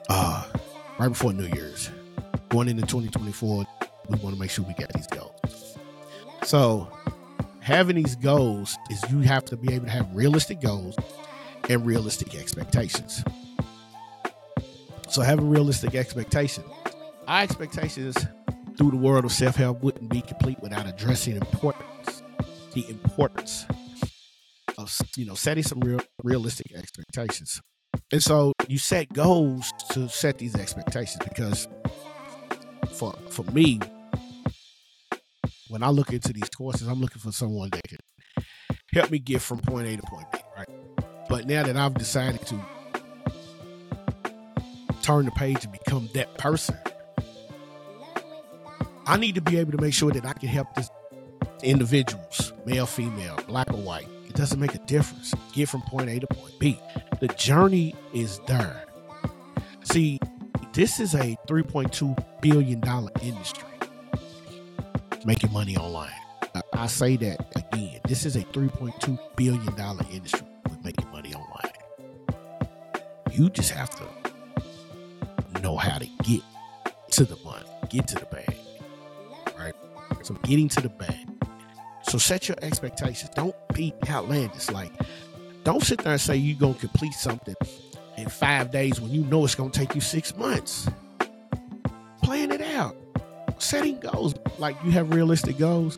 [0.09, 0.45] Uh,
[0.99, 1.91] right before New Year's.
[2.55, 3.67] Going into 2024,
[4.11, 5.77] we want to make sure we get these goals.
[6.45, 6.89] So,
[7.59, 10.95] having these goals is you have to be able to have realistic goals
[11.69, 13.25] and realistic expectations.
[15.09, 16.69] So, having realistic expectations,
[17.27, 18.17] our expectations
[18.79, 22.23] through the world of self help wouldn't be complete without addressing importance,
[22.73, 23.67] the importance
[24.79, 27.61] of you know setting some real realistic expectations.
[28.13, 31.67] And so you set goals to set these expectations because
[32.95, 33.81] for for me,
[35.69, 37.99] when I look into these courses, I'm looking for someone that can
[38.93, 40.69] help me get from point A to point B, right?
[41.29, 42.61] But now that I've decided to
[45.03, 46.77] turn the page and become that person,
[49.07, 50.89] I need to be able to make sure that I can help this
[51.63, 54.09] individuals, male, female, black or white.
[54.27, 55.35] It doesn't make a difference.
[55.53, 56.79] Get from point A to point B.
[57.21, 58.85] The journey is there.
[59.85, 60.19] See,
[60.73, 63.65] this is a $3.2 billion dollar industry
[65.25, 66.13] making money online.
[66.75, 68.01] I say that again.
[68.07, 69.67] This is a $3.2 billion
[70.13, 71.73] industry with making money online.
[73.33, 76.43] You just have to know how to get
[77.13, 78.59] to the money, get to the bag.
[79.59, 79.75] Right?
[80.23, 81.27] So getting to the bag.
[82.03, 83.31] So set your expectations.
[83.35, 84.71] Don't be outlandish.
[84.71, 84.93] Like,
[85.65, 87.55] don't sit there and say you're gonna complete something
[88.19, 90.91] in five days when you know it's gonna take you six months.
[93.65, 94.35] Setting goals.
[94.59, 95.97] Like you have realistic goals.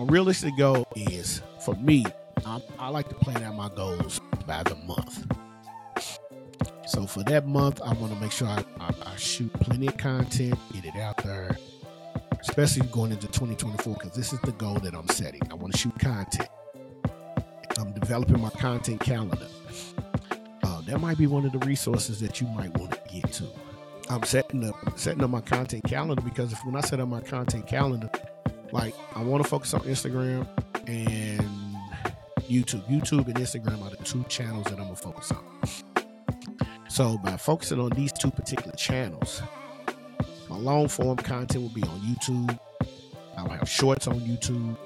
[0.00, 2.04] A realistic goal is for me,
[2.44, 5.26] I'm, I like to plan out my goals by the month.
[6.88, 9.96] So for that month, I want to make sure I, I, I shoot plenty of
[9.96, 11.56] content, get it out there,
[12.40, 15.42] especially going into 2024 because this is the goal that I'm setting.
[15.52, 16.48] I want to shoot content.
[17.78, 19.46] I'm developing my content calendar.
[20.64, 23.44] Uh, that might be one of the resources that you might want to get to.
[24.08, 27.20] I'm setting up setting up my content calendar because if when I set up my
[27.20, 28.10] content calendar,
[28.72, 30.46] like I want to focus on Instagram
[30.86, 31.40] and
[32.48, 32.86] YouTube.
[32.86, 35.44] YouTube and Instagram are the two channels that I'm gonna focus on.
[36.88, 39.42] So by focusing on these two particular channels,
[40.48, 42.58] my long form content will be on YouTube.
[43.36, 44.76] I will have shorts on YouTube.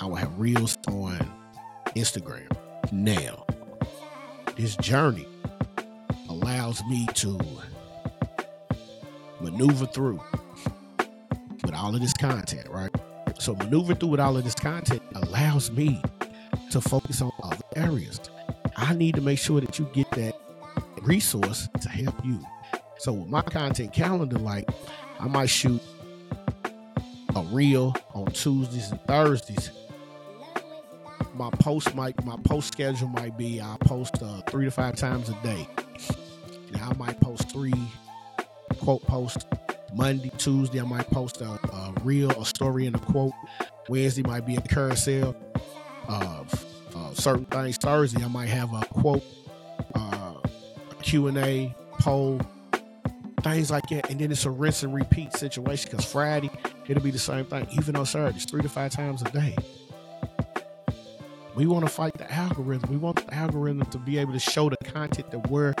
[0.00, 1.18] I will have reels on
[1.96, 2.50] Instagram.
[2.92, 3.44] Now,
[4.56, 5.26] this journey
[6.28, 7.38] allows me to
[9.42, 10.20] maneuver through
[11.64, 12.90] with all of this content, right?
[13.38, 16.00] So maneuver through with all of this content allows me
[16.70, 18.20] to focus on other areas.
[18.76, 20.36] I need to make sure that you get that
[21.02, 22.40] resource to help you.
[22.98, 24.68] So with my content calendar, like
[25.18, 25.82] I might shoot
[27.34, 29.70] a reel on Tuesdays and Thursdays.
[31.34, 35.28] My post might my post schedule might be I post uh, three to five times
[35.28, 35.66] a day.
[36.72, 37.72] Now I might post three
[38.82, 39.46] quote post
[39.94, 40.80] Monday, Tuesday.
[40.80, 43.32] I might post a, a a story, and a quote.
[43.88, 45.36] Wednesday might be a carousel.
[46.08, 46.44] Uh, uh,
[46.94, 47.76] uh, certain things.
[47.78, 49.24] Thursday, I might have a quote,
[49.94, 50.34] uh,
[51.02, 52.40] Q and A, poll,
[53.42, 55.88] things like that, and then it's a rinse and repeat situation.
[55.90, 56.50] Because Friday,
[56.88, 57.66] it'll be the same thing.
[57.72, 59.56] Even on Saturday, it's three to five times a day.
[61.54, 62.90] We want to fight the algorithm.
[62.90, 65.74] We want the algorithm to be able to show the content that we're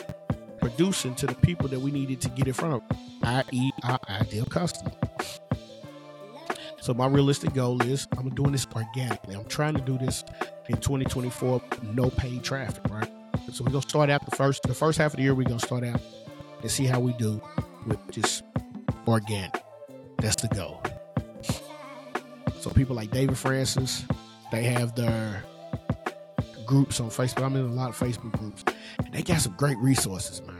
[0.62, 2.82] producing to the people that we needed to get front of,
[3.24, 4.92] i.e., our ideal customer.
[6.80, 9.34] So my realistic goal is I'm doing this organically.
[9.34, 10.24] I'm trying to do this
[10.68, 11.60] in 2024,
[11.94, 13.10] no paid traffic, right?
[13.52, 15.34] So we're gonna start out the first the first half of the year.
[15.34, 16.00] We're gonna start out
[16.60, 17.42] and see how we do
[17.86, 18.44] with just
[19.06, 19.62] organic.
[20.18, 20.82] That's the goal.
[22.60, 24.04] So people like David Francis,
[24.52, 25.44] they have their
[26.66, 27.44] groups on Facebook.
[27.44, 28.64] I'm in a lot of Facebook groups.
[29.12, 30.51] They got some great resources, man.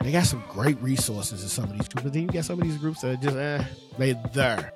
[0.00, 2.02] They got some great resources in some of these groups.
[2.02, 3.64] But then you got some of these groups that are just eh,
[3.98, 4.72] they there.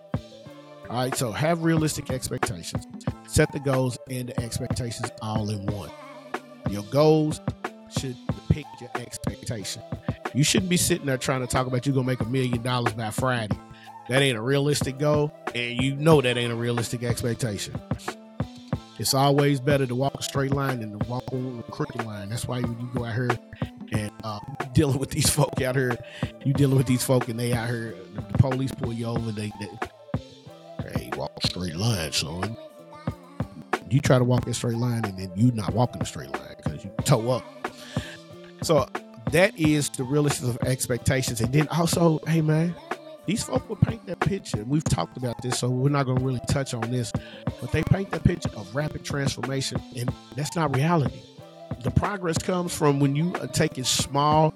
[0.90, 2.86] All right, so have realistic expectations.
[3.26, 5.90] Set the goals and the expectations all in one.
[6.68, 7.40] Your goals
[7.98, 9.82] should depict your expectation.
[10.34, 12.92] You shouldn't be sitting there trying to talk about you're gonna make a million dollars
[12.92, 13.56] by Friday.
[14.10, 17.80] That ain't a realistic goal, and you know that ain't a realistic expectation.
[18.98, 22.28] It's always better to walk a straight line than to walk on a crooked line.
[22.28, 23.30] That's why when you go out here
[23.94, 24.40] and uh,
[24.72, 25.96] dealing with these folk out here,
[26.44, 29.52] you dealing with these folk and they out here, the police pull you over, they,
[29.60, 29.70] they
[30.94, 32.56] hey, walk straight line, son.
[33.90, 36.56] You try to walk a straight line and then you not walking a straight line
[36.56, 37.44] because you toe up.
[38.62, 38.88] So
[39.30, 41.40] that is the realistic of expectations.
[41.40, 42.74] And then also, hey man,
[43.26, 44.64] these folk will paint that picture.
[44.64, 47.12] We've talked about this, so we're not going to really touch on this.
[47.60, 51.22] But they paint that picture of rapid transformation, and that's not reality.
[51.84, 54.52] The progress comes from when you are taking small,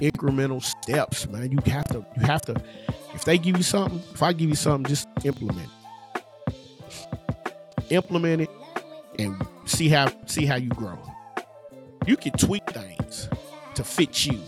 [0.00, 1.26] incremental steps.
[1.28, 2.04] Man, you have to.
[2.16, 2.62] You have to.
[3.14, 5.68] If they give you something, if I give you something, just implement
[6.46, 6.54] it.
[7.90, 8.50] Implement it,
[9.18, 10.98] and see how see how you grow.
[12.06, 13.28] You can tweak things
[13.74, 14.40] to fit you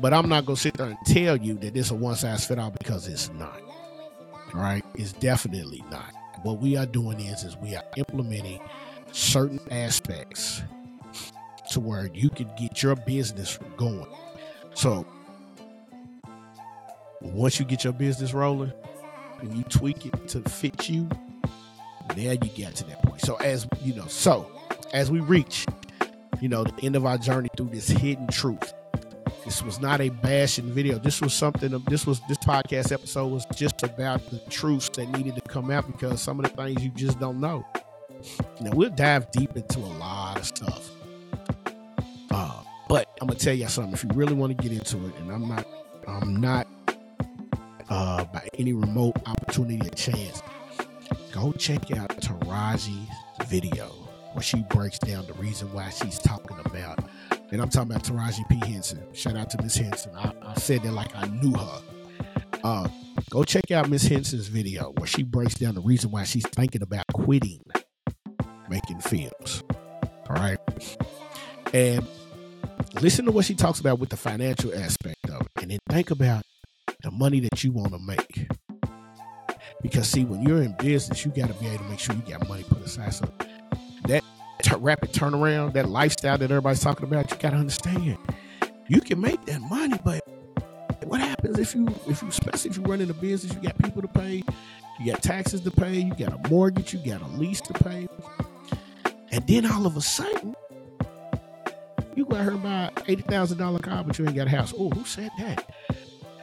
[0.00, 2.58] but I'm not gonna sit there and tell you that it's a one size fit
[2.58, 3.60] all because it's not.
[4.52, 4.84] Right?
[4.94, 6.12] It's definitely not.
[6.42, 8.60] What we are doing is is we are implementing
[9.12, 10.62] certain aspects
[11.70, 14.06] to where you can get your business going.
[14.74, 15.06] So
[17.20, 18.72] once you get your business rolling
[19.40, 21.08] and you tweak it to fit you,
[22.14, 23.20] there you get to that point.
[23.20, 24.50] So as you know, so
[24.92, 25.66] as we reach,
[26.40, 28.72] you know, the end of our journey through this hidden truth,
[29.44, 30.98] this was not a bashing video.
[30.98, 31.82] This was something.
[31.88, 35.86] This was this podcast episode was just about the truths that needed to come out
[35.86, 37.64] because some of the things you just don't know.
[38.60, 40.90] Now we'll dive deep into a lot of stuff.
[42.88, 43.92] But I'm gonna tell you something.
[43.92, 45.66] If you really want to get into it, and I'm not,
[46.06, 46.66] I'm not
[47.88, 50.42] uh, by any remote opportunity or chance,
[51.32, 53.08] go check out Taraji's
[53.46, 53.86] video
[54.32, 57.08] where she breaks down the reason why she's talking about
[57.50, 58.56] and I'm talking about Taraji P.
[58.70, 59.02] Henson.
[59.12, 60.12] Shout out to Miss Henson.
[60.16, 61.82] I, I, said that like I knew her.
[62.64, 62.88] Uh,
[63.30, 66.82] go check out Miss Henson's video where she breaks down the reason why she's thinking
[66.82, 67.62] about quitting
[68.68, 69.62] making films.
[70.28, 70.58] All right.
[71.72, 72.06] And
[73.00, 75.62] listen to what she talks about with the financial aspect of it.
[75.62, 76.42] And then think about
[77.02, 78.48] the money that you want to make.
[79.82, 82.22] Because see, when you're in business, you got to be able to make sure you
[82.22, 83.14] got money put aside.
[83.14, 83.28] So
[84.06, 84.24] that
[84.62, 88.18] t- rapid turnaround, that lifestyle that everybody's talking about, you gotta understand.
[88.88, 90.26] You can make that money, but
[91.04, 93.78] what happens if you if you especially if you run in a business, you got
[93.78, 94.42] people to pay,
[94.98, 98.08] you got taxes to pay, you got a mortgage, you got a lease to pay.
[99.30, 100.55] And then all of a sudden,
[102.28, 104.74] you got her buy eighty thousand dollar car, but you ain't got a house.
[104.76, 105.68] Oh, who said that?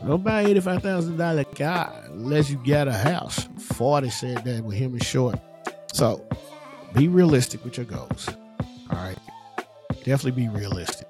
[0.06, 3.48] Don't buy eighty five thousand dollar car unless you got a house.
[3.58, 5.40] Forty said that with him and short.
[5.94, 6.26] So
[6.94, 8.30] be realistic with your goals.
[8.90, 9.18] All right.
[10.04, 11.08] Definitely be realistic.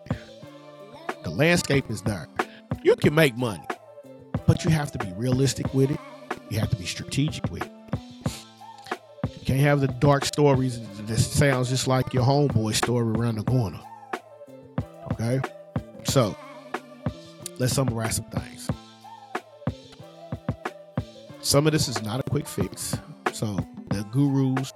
[1.23, 2.29] The landscape is dark.
[2.83, 3.63] You can make money,
[4.45, 5.99] but you have to be realistic with it.
[6.49, 7.71] You have to be strategic with it.
[9.39, 13.43] You can't have the dark stories that sounds just like your homeboy story around the
[13.43, 13.79] corner.
[15.23, 15.49] Okay?
[16.03, 16.35] So,
[17.57, 18.69] let's summarize some things.
[21.41, 22.97] Some of this is not a quick fix.
[23.31, 23.57] So,
[23.89, 24.73] the gurus,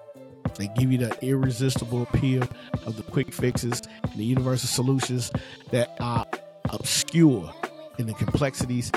[0.58, 2.44] they give you the irresistible appeal
[2.86, 5.32] of the quick fixes and the universal solutions
[5.72, 6.26] that are
[6.70, 7.54] obscure
[7.98, 8.92] in the complexities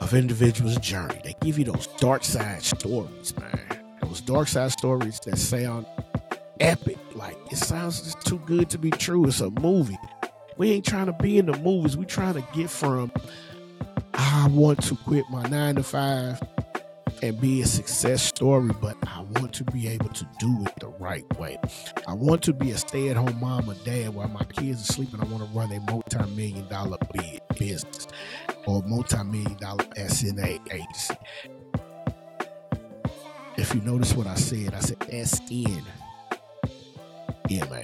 [0.00, 1.20] of individuals' journey.
[1.22, 3.60] They give you those dark side stories, man.
[4.02, 5.86] Those dark side stories that sound
[6.60, 6.98] epic.
[7.22, 9.24] Like it sounds just too good to be true.
[9.26, 9.96] It's a movie.
[10.56, 11.96] We ain't trying to be in the movies.
[11.96, 13.12] We trying to get from
[14.12, 16.42] I want to quit my nine to five
[17.22, 20.88] and be a success story, but I want to be able to do it the
[20.98, 21.60] right way.
[22.08, 24.92] I want to be a stay at home mom or dad while my kids are
[24.92, 25.20] sleeping.
[25.20, 26.98] I want to run a multi million dollar
[27.56, 28.08] business
[28.66, 31.14] or multi million dollar SNA agency.
[33.56, 35.84] If you notice what I said, I said SN
[37.50, 37.82] MA.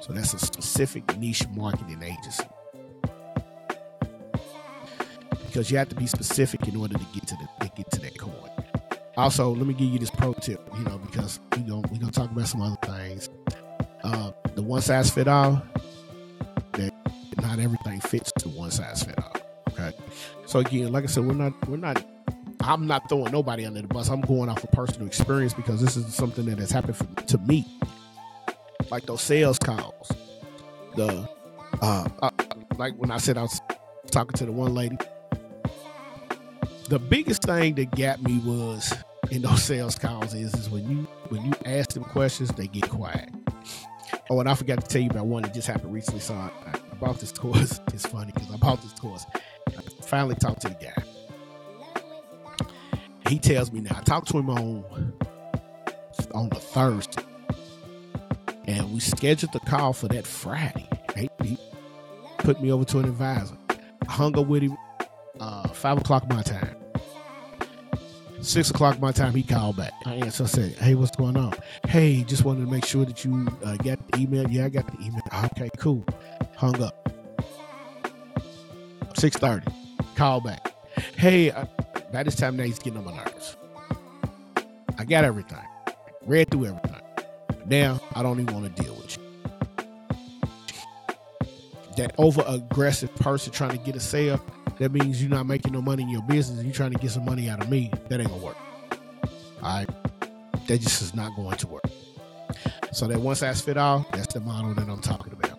[0.00, 2.44] So that's a specific niche marketing agency.
[5.46, 8.00] Because you have to be specific in order to get to the to get to
[8.00, 8.32] that coin.
[9.16, 12.12] Also, let me give you this pro tip, you know, because we gonna we gonna
[12.12, 13.28] talk about some other things.
[14.04, 15.60] Uh, the one size fit all,
[16.72, 16.92] that
[17.40, 19.36] not everything fits to one size fit all.
[19.70, 19.92] Okay.
[20.46, 22.04] So again, like I said, we're not we're not
[22.60, 24.08] I'm not throwing nobody under the bus.
[24.08, 27.38] I'm going off of personal experience because this is something that has happened for, to
[27.38, 27.66] me.
[28.90, 30.10] Like those sales calls,
[30.96, 31.28] the
[31.82, 32.30] uh, uh,
[32.78, 33.60] like when I said I was
[34.10, 34.96] talking to the one lady.
[36.88, 38.94] The biggest thing that got me was
[39.30, 42.88] in those sales calls is is when you when you ask them questions, they get
[42.88, 43.28] quiet.
[44.30, 46.20] Oh, and I forgot to tell you about one that just happened recently.
[46.20, 47.80] So I, I bought this course.
[47.88, 49.26] It's funny because I bought this course.
[49.34, 51.02] I finally talked to the guy
[53.28, 53.96] he tells me now.
[53.96, 55.12] I talked to him on
[56.34, 57.22] on the Thursday,
[58.68, 60.86] and we scheduled the call for that Friday.
[61.16, 61.58] He, he
[62.38, 63.56] put me over to an advisor.
[64.06, 64.76] I hung up with him
[65.40, 66.76] uh, five o'clock my time.
[68.40, 69.92] Six o'clock my time, he called back.
[70.04, 70.44] I answered.
[70.44, 71.54] I said, "Hey, what's going on?
[71.88, 74.48] Hey, just wanted to make sure that you uh, got the email.
[74.48, 75.22] Yeah, I got the email.
[75.46, 76.04] Okay, cool.
[76.56, 77.10] Hung up.
[79.16, 79.66] Six thirty.
[80.14, 80.72] Call back.
[81.16, 81.64] Hey, uh,
[82.12, 83.56] by this time now he's getting on my nerves.
[84.98, 85.58] I got everything.
[86.24, 86.87] Read through everything.
[87.68, 89.22] Now I don't even want to deal with you.
[91.96, 94.40] That over aggressive person trying to get a sale,
[94.78, 96.62] that means you're not making no money in your business.
[96.64, 97.90] You're trying to get some money out of me.
[98.08, 98.56] That ain't gonna work.
[99.62, 99.88] All right.
[100.66, 101.84] That just is not going to work.
[102.92, 105.58] So that one size fit all, that's the model that I'm talking about.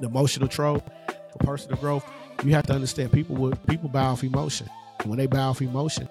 [0.00, 0.82] The emotional troll
[1.32, 2.04] for personal growth,
[2.44, 4.68] you have to understand people would people buy off emotion
[5.06, 6.08] when they buy off emotion,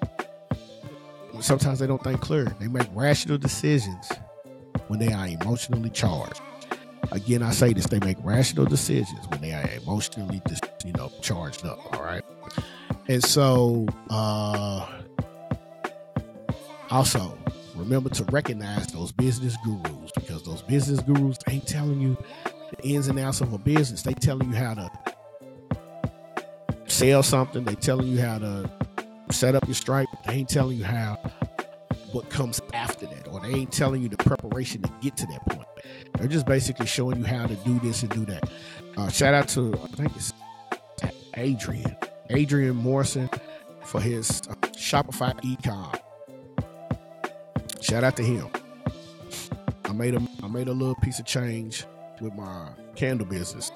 [1.39, 2.45] sometimes they don't think clear.
[2.59, 4.11] They make rational decisions
[4.91, 6.41] when they are emotionally charged.
[7.13, 10.41] Again, I say this: they make rational decisions when they are emotionally,
[10.83, 11.79] you know, charged up.
[11.95, 12.23] All right,
[13.07, 14.85] and so uh,
[16.89, 17.37] also
[17.73, 22.17] remember to recognize those business gurus because those business gurus ain't telling you
[22.71, 24.01] the ins and outs of a business.
[24.01, 24.91] They telling you how to
[26.87, 27.63] sell something.
[27.63, 28.69] They telling you how to
[29.31, 30.09] set up your Stripe.
[30.27, 31.17] They ain't telling you how
[32.11, 33.00] what comes after
[33.43, 35.67] they ain't telling you the preparation to get to that point.
[36.17, 38.49] They're just basically showing you how to do this and do that.
[38.97, 40.33] Uh, shout out to I think it's
[41.35, 41.95] Adrian,
[42.29, 43.29] Adrian Morrison
[43.83, 45.99] for his uh, Shopify ecom.
[47.81, 48.49] Shout out to him.
[49.85, 51.85] I made a I made a little piece of change
[52.19, 53.71] with my candle business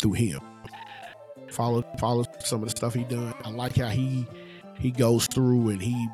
[0.00, 0.40] through him
[1.56, 3.34] follow follow some of the stuff he done.
[3.44, 4.26] I like how he
[4.78, 6.08] he goes through and he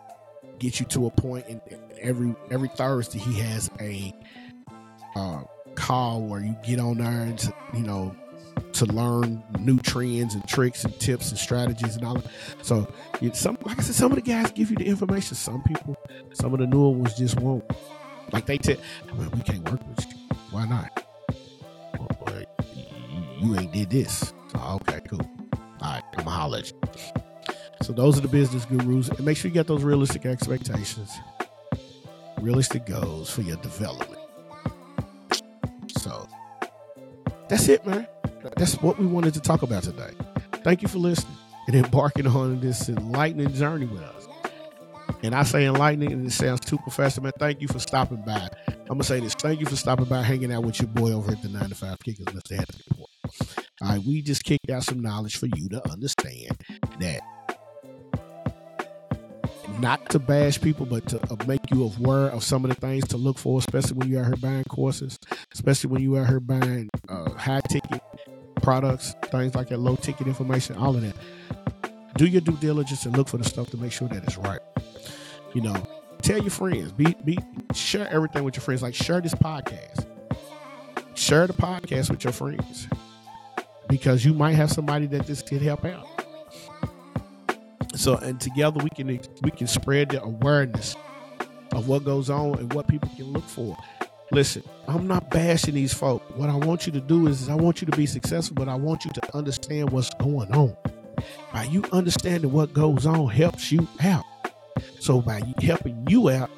[0.63, 1.61] gets you to a point and
[2.01, 4.15] every every Thursday he has a
[5.17, 5.43] uh,
[5.75, 8.15] call where you get on there and to, you know
[8.73, 12.27] to learn new trends and tricks and tips and strategies and all that.
[12.63, 12.87] So
[13.33, 15.35] some like I said, some of the guys give you the information.
[15.37, 15.97] Some people,
[16.33, 17.65] some of the newer ones just won't.
[18.33, 18.77] Like they tell,
[19.17, 20.37] well, we can't work with you.
[20.51, 21.07] Why not?
[21.99, 22.43] Well,
[23.41, 24.33] you ain't did this.
[24.53, 25.21] So, okay, cool.
[25.81, 27.23] All right, I'm holler at you.
[27.83, 29.09] So those are the business gurus.
[29.09, 31.19] And make sure you get those realistic expectations,
[32.41, 34.21] realistic goals for your development.
[35.99, 36.29] So
[37.49, 38.07] that's it, man.
[38.57, 40.11] That's what we wanted to talk about today.
[40.65, 44.29] Thank you for listening and embarking on this enlightening journey with us.
[45.25, 47.33] And I say enlightening, and it sounds too professional, man.
[47.39, 48.49] Thank you for stopping by.
[48.69, 49.35] I'm gonna say this.
[49.35, 51.75] Thank you for stopping by, hanging out with your boy over at the 9 to
[51.75, 52.59] 5 Kickers, Mr.
[52.59, 53.07] Anthony
[53.83, 56.57] all right, we just kicked out some knowledge for you to understand
[57.01, 57.21] that
[59.83, 63.07] not to bash people, but to uh, make you aware of some of the things
[63.09, 65.19] to look for, especially when you're out here buying courses,
[65.53, 68.01] especially when you're out here buying uh, high ticket
[68.63, 71.17] products, things like that, low ticket information, all of that.
[72.17, 74.61] Do your due diligence and look for the stuff to make sure that it's right.
[75.53, 75.83] You know,
[76.23, 77.37] tell your friends, be be
[77.75, 78.83] share everything with your friends.
[78.83, 80.07] Like share this podcast,
[81.15, 82.87] share the podcast with your friends
[83.89, 86.12] because you might have somebody that this can help out.
[88.03, 89.07] So, and together we can
[89.43, 90.97] we can spread the awareness
[91.71, 93.77] of what goes on and what people can look for.
[94.33, 96.21] Listen, I'm not bashing these folk.
[96.37, 98.69] What I want you to do is, is I want you to be successful, but
[98.69, 100.77] I want you to understand what's going on.
[101.53, 104.25] By you understanding what goes on helps you out.
[104.99, 106.51] So by helping you out,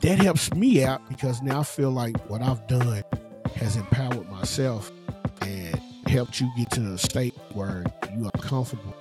[0.00, 3.04] that helps me out because now I feel like what I've done
[3.54, 4.90] has empowered myself
[5.42, 7.84] and helped you get to a state where
[8.16, 8.96] you are comfortable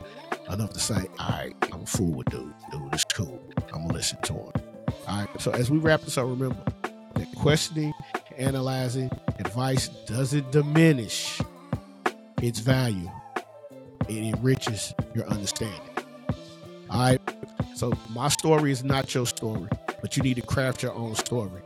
[0.50, 2.54] enough to say, all right, I'm a fool with dude.
[2.72, 3.42] Dude it's cool.
[3.74, 4.52] I'm gonna listen to him.
[5.08, 5.30] All right.
[5.40, 6.58] So as we wrap this up, remember
[7.16, 7.94] that questioning,
[8.38, 11.42] analyzing, advice doesn't diminish
[12.42, 13.10] its value.
[14.08, 15.80] It enriches your understanding.
[16.90, 17.22] All right.
[17.76, 19.68] So my story is not your story,
[20.02, 21.62] but you need to craft your own story.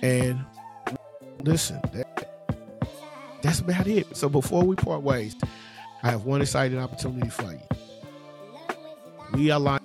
[0.00, 0.44] And
[1.44, 2.88] listen, that,
[3.42, 4.16] that's about it.
[4.16, 5.36] So before we part ways,
[6.02, 7.60] I have one exciting opportunity for you.
[9.34, 9.80] We are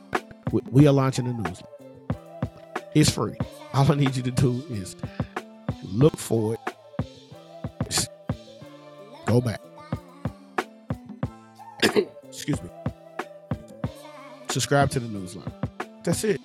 [0.71, 1.65] we are launching a newsletter.
[2.95, 3.37] It's free.
[3.73, 4.95] All I need you to do is
[5.83, 6.59] look for it.
[9.27, 9.59] Go back.
[12.27, 12.69] Excuse me.
[14.49, 15.51] Subscribe to the newsletter.
[16.03, 16.41] That's it.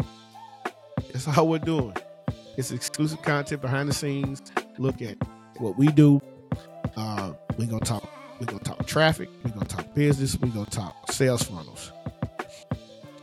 [1.13, 1.95] That's all we're doing.
[2.57, 4.43] It's exclusive content behind the scenes.
[4.79, 5.17] Look at
[5.59, 6.21] what we do.
[6.97, 8.07] Uh, we're gonna talk.
[8.41, 9.29] We're gonna talk traffic.
[9.45, 9.52] We're
[9.95, 10.39] business.
[10.39, 11.93] We're gonna talk sales funnels.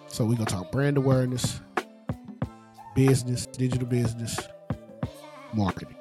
[0.08, 1.62] So we're gonna talk brand awareness,
[2.96, 4.40] business, digital business,
[5.54, 5.96] marketing.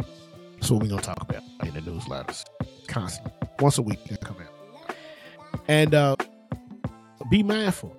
[0.54, 2.44] That's what we're gonna talk about in the newsletters
[2.86, 3.32] constantly.
[3.60, 4.94] Once a week, they come out.
[5.68, 6.16] And uh,
[7.30, 7.94] be mindful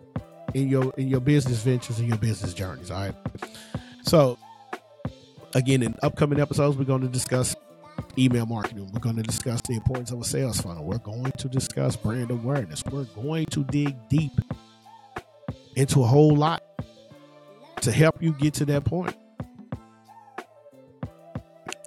[0.54, 2.92] in your in your business ventures and your business journeys.
[2.92, 3.16] All right.
[4.04, 4.38] So
[5.54, 7.56] again, in upcoming episodes, we're going to discuss
[8.20, 8.90] email marketing.
[8.92, 10.84] We're going to discuss the importance of a sales funnel.
[10.84, 12.84] We're going to discuss brand awareness.
[12.86, 14.34] We're going to dig deep
[15.76, 16.64] into a whole lot
[17.82, 19.16] to help you get to that point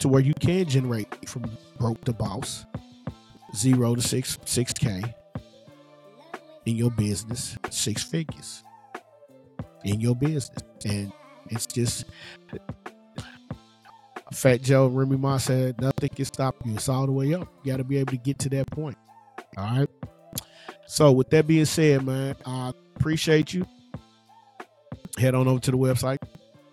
[0.00, 1.44] to where you can generate from
[1.78, 2.64] broke to boss,
[3.54, 5.02] zero to six six k
[6.66, 8.64] in your business, six figures
[9.84, 11.12] in your business, and
[11.50, 12.04] it's just
[14.32, 16.74] Fat Joe Remy Ma said nothing can stop you.
[16.74, 17.48] It's all the way up.
[17.62, 18.96] You got to be able to get to that point.
[19.56, 19.88] All right.
[20.86, 23.66] So with that being said, man, I appreciate you.
[25.18, 26.18] Head on over to the website,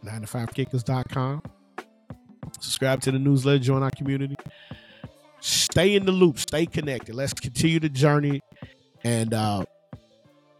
[0.05, 1.43] 95kickers.com.
[2.59, 4.35] Subscribe to the newsletter, join our community.
[5.41, 7.15] Stay in the loop, stay connected.
[7.15, 8.41] Let's continue the journey
[9.03, 9.63] and uh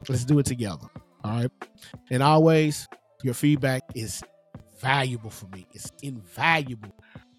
[0.07, 0.87] let's do it together.
[1.23, 1.51] All right.
[2.09, 2.87] And always,
[3.23, 4.23] your feedback is
[4.79, 5.67] valuable for me.
[5.73, 6.93] It's invaluable.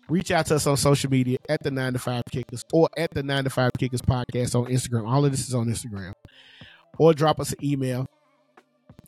[0.09, 3.13] Reach out to us on social media at the 9 to 5 Kickers or at
[3.13, 5.09] the 9 to 5 Kickers podcast on Instagram.
[5.09, 6.15] All of this is on Instagram.
[6.99, 8.07] Or drop us an email.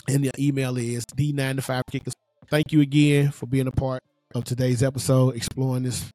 [0.09, 2.15] And the email is the 9 to 5 Kickers.
[2.49, 4.03] Thank you again for being a part
[4.35, 6.11] of today's episode, exploring this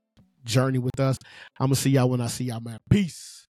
[0.46, 1.18] journey with us.
[1.60, 2.80] I'm going to see y'all when I see y'all, man.
[2.90, 3.37] Peace.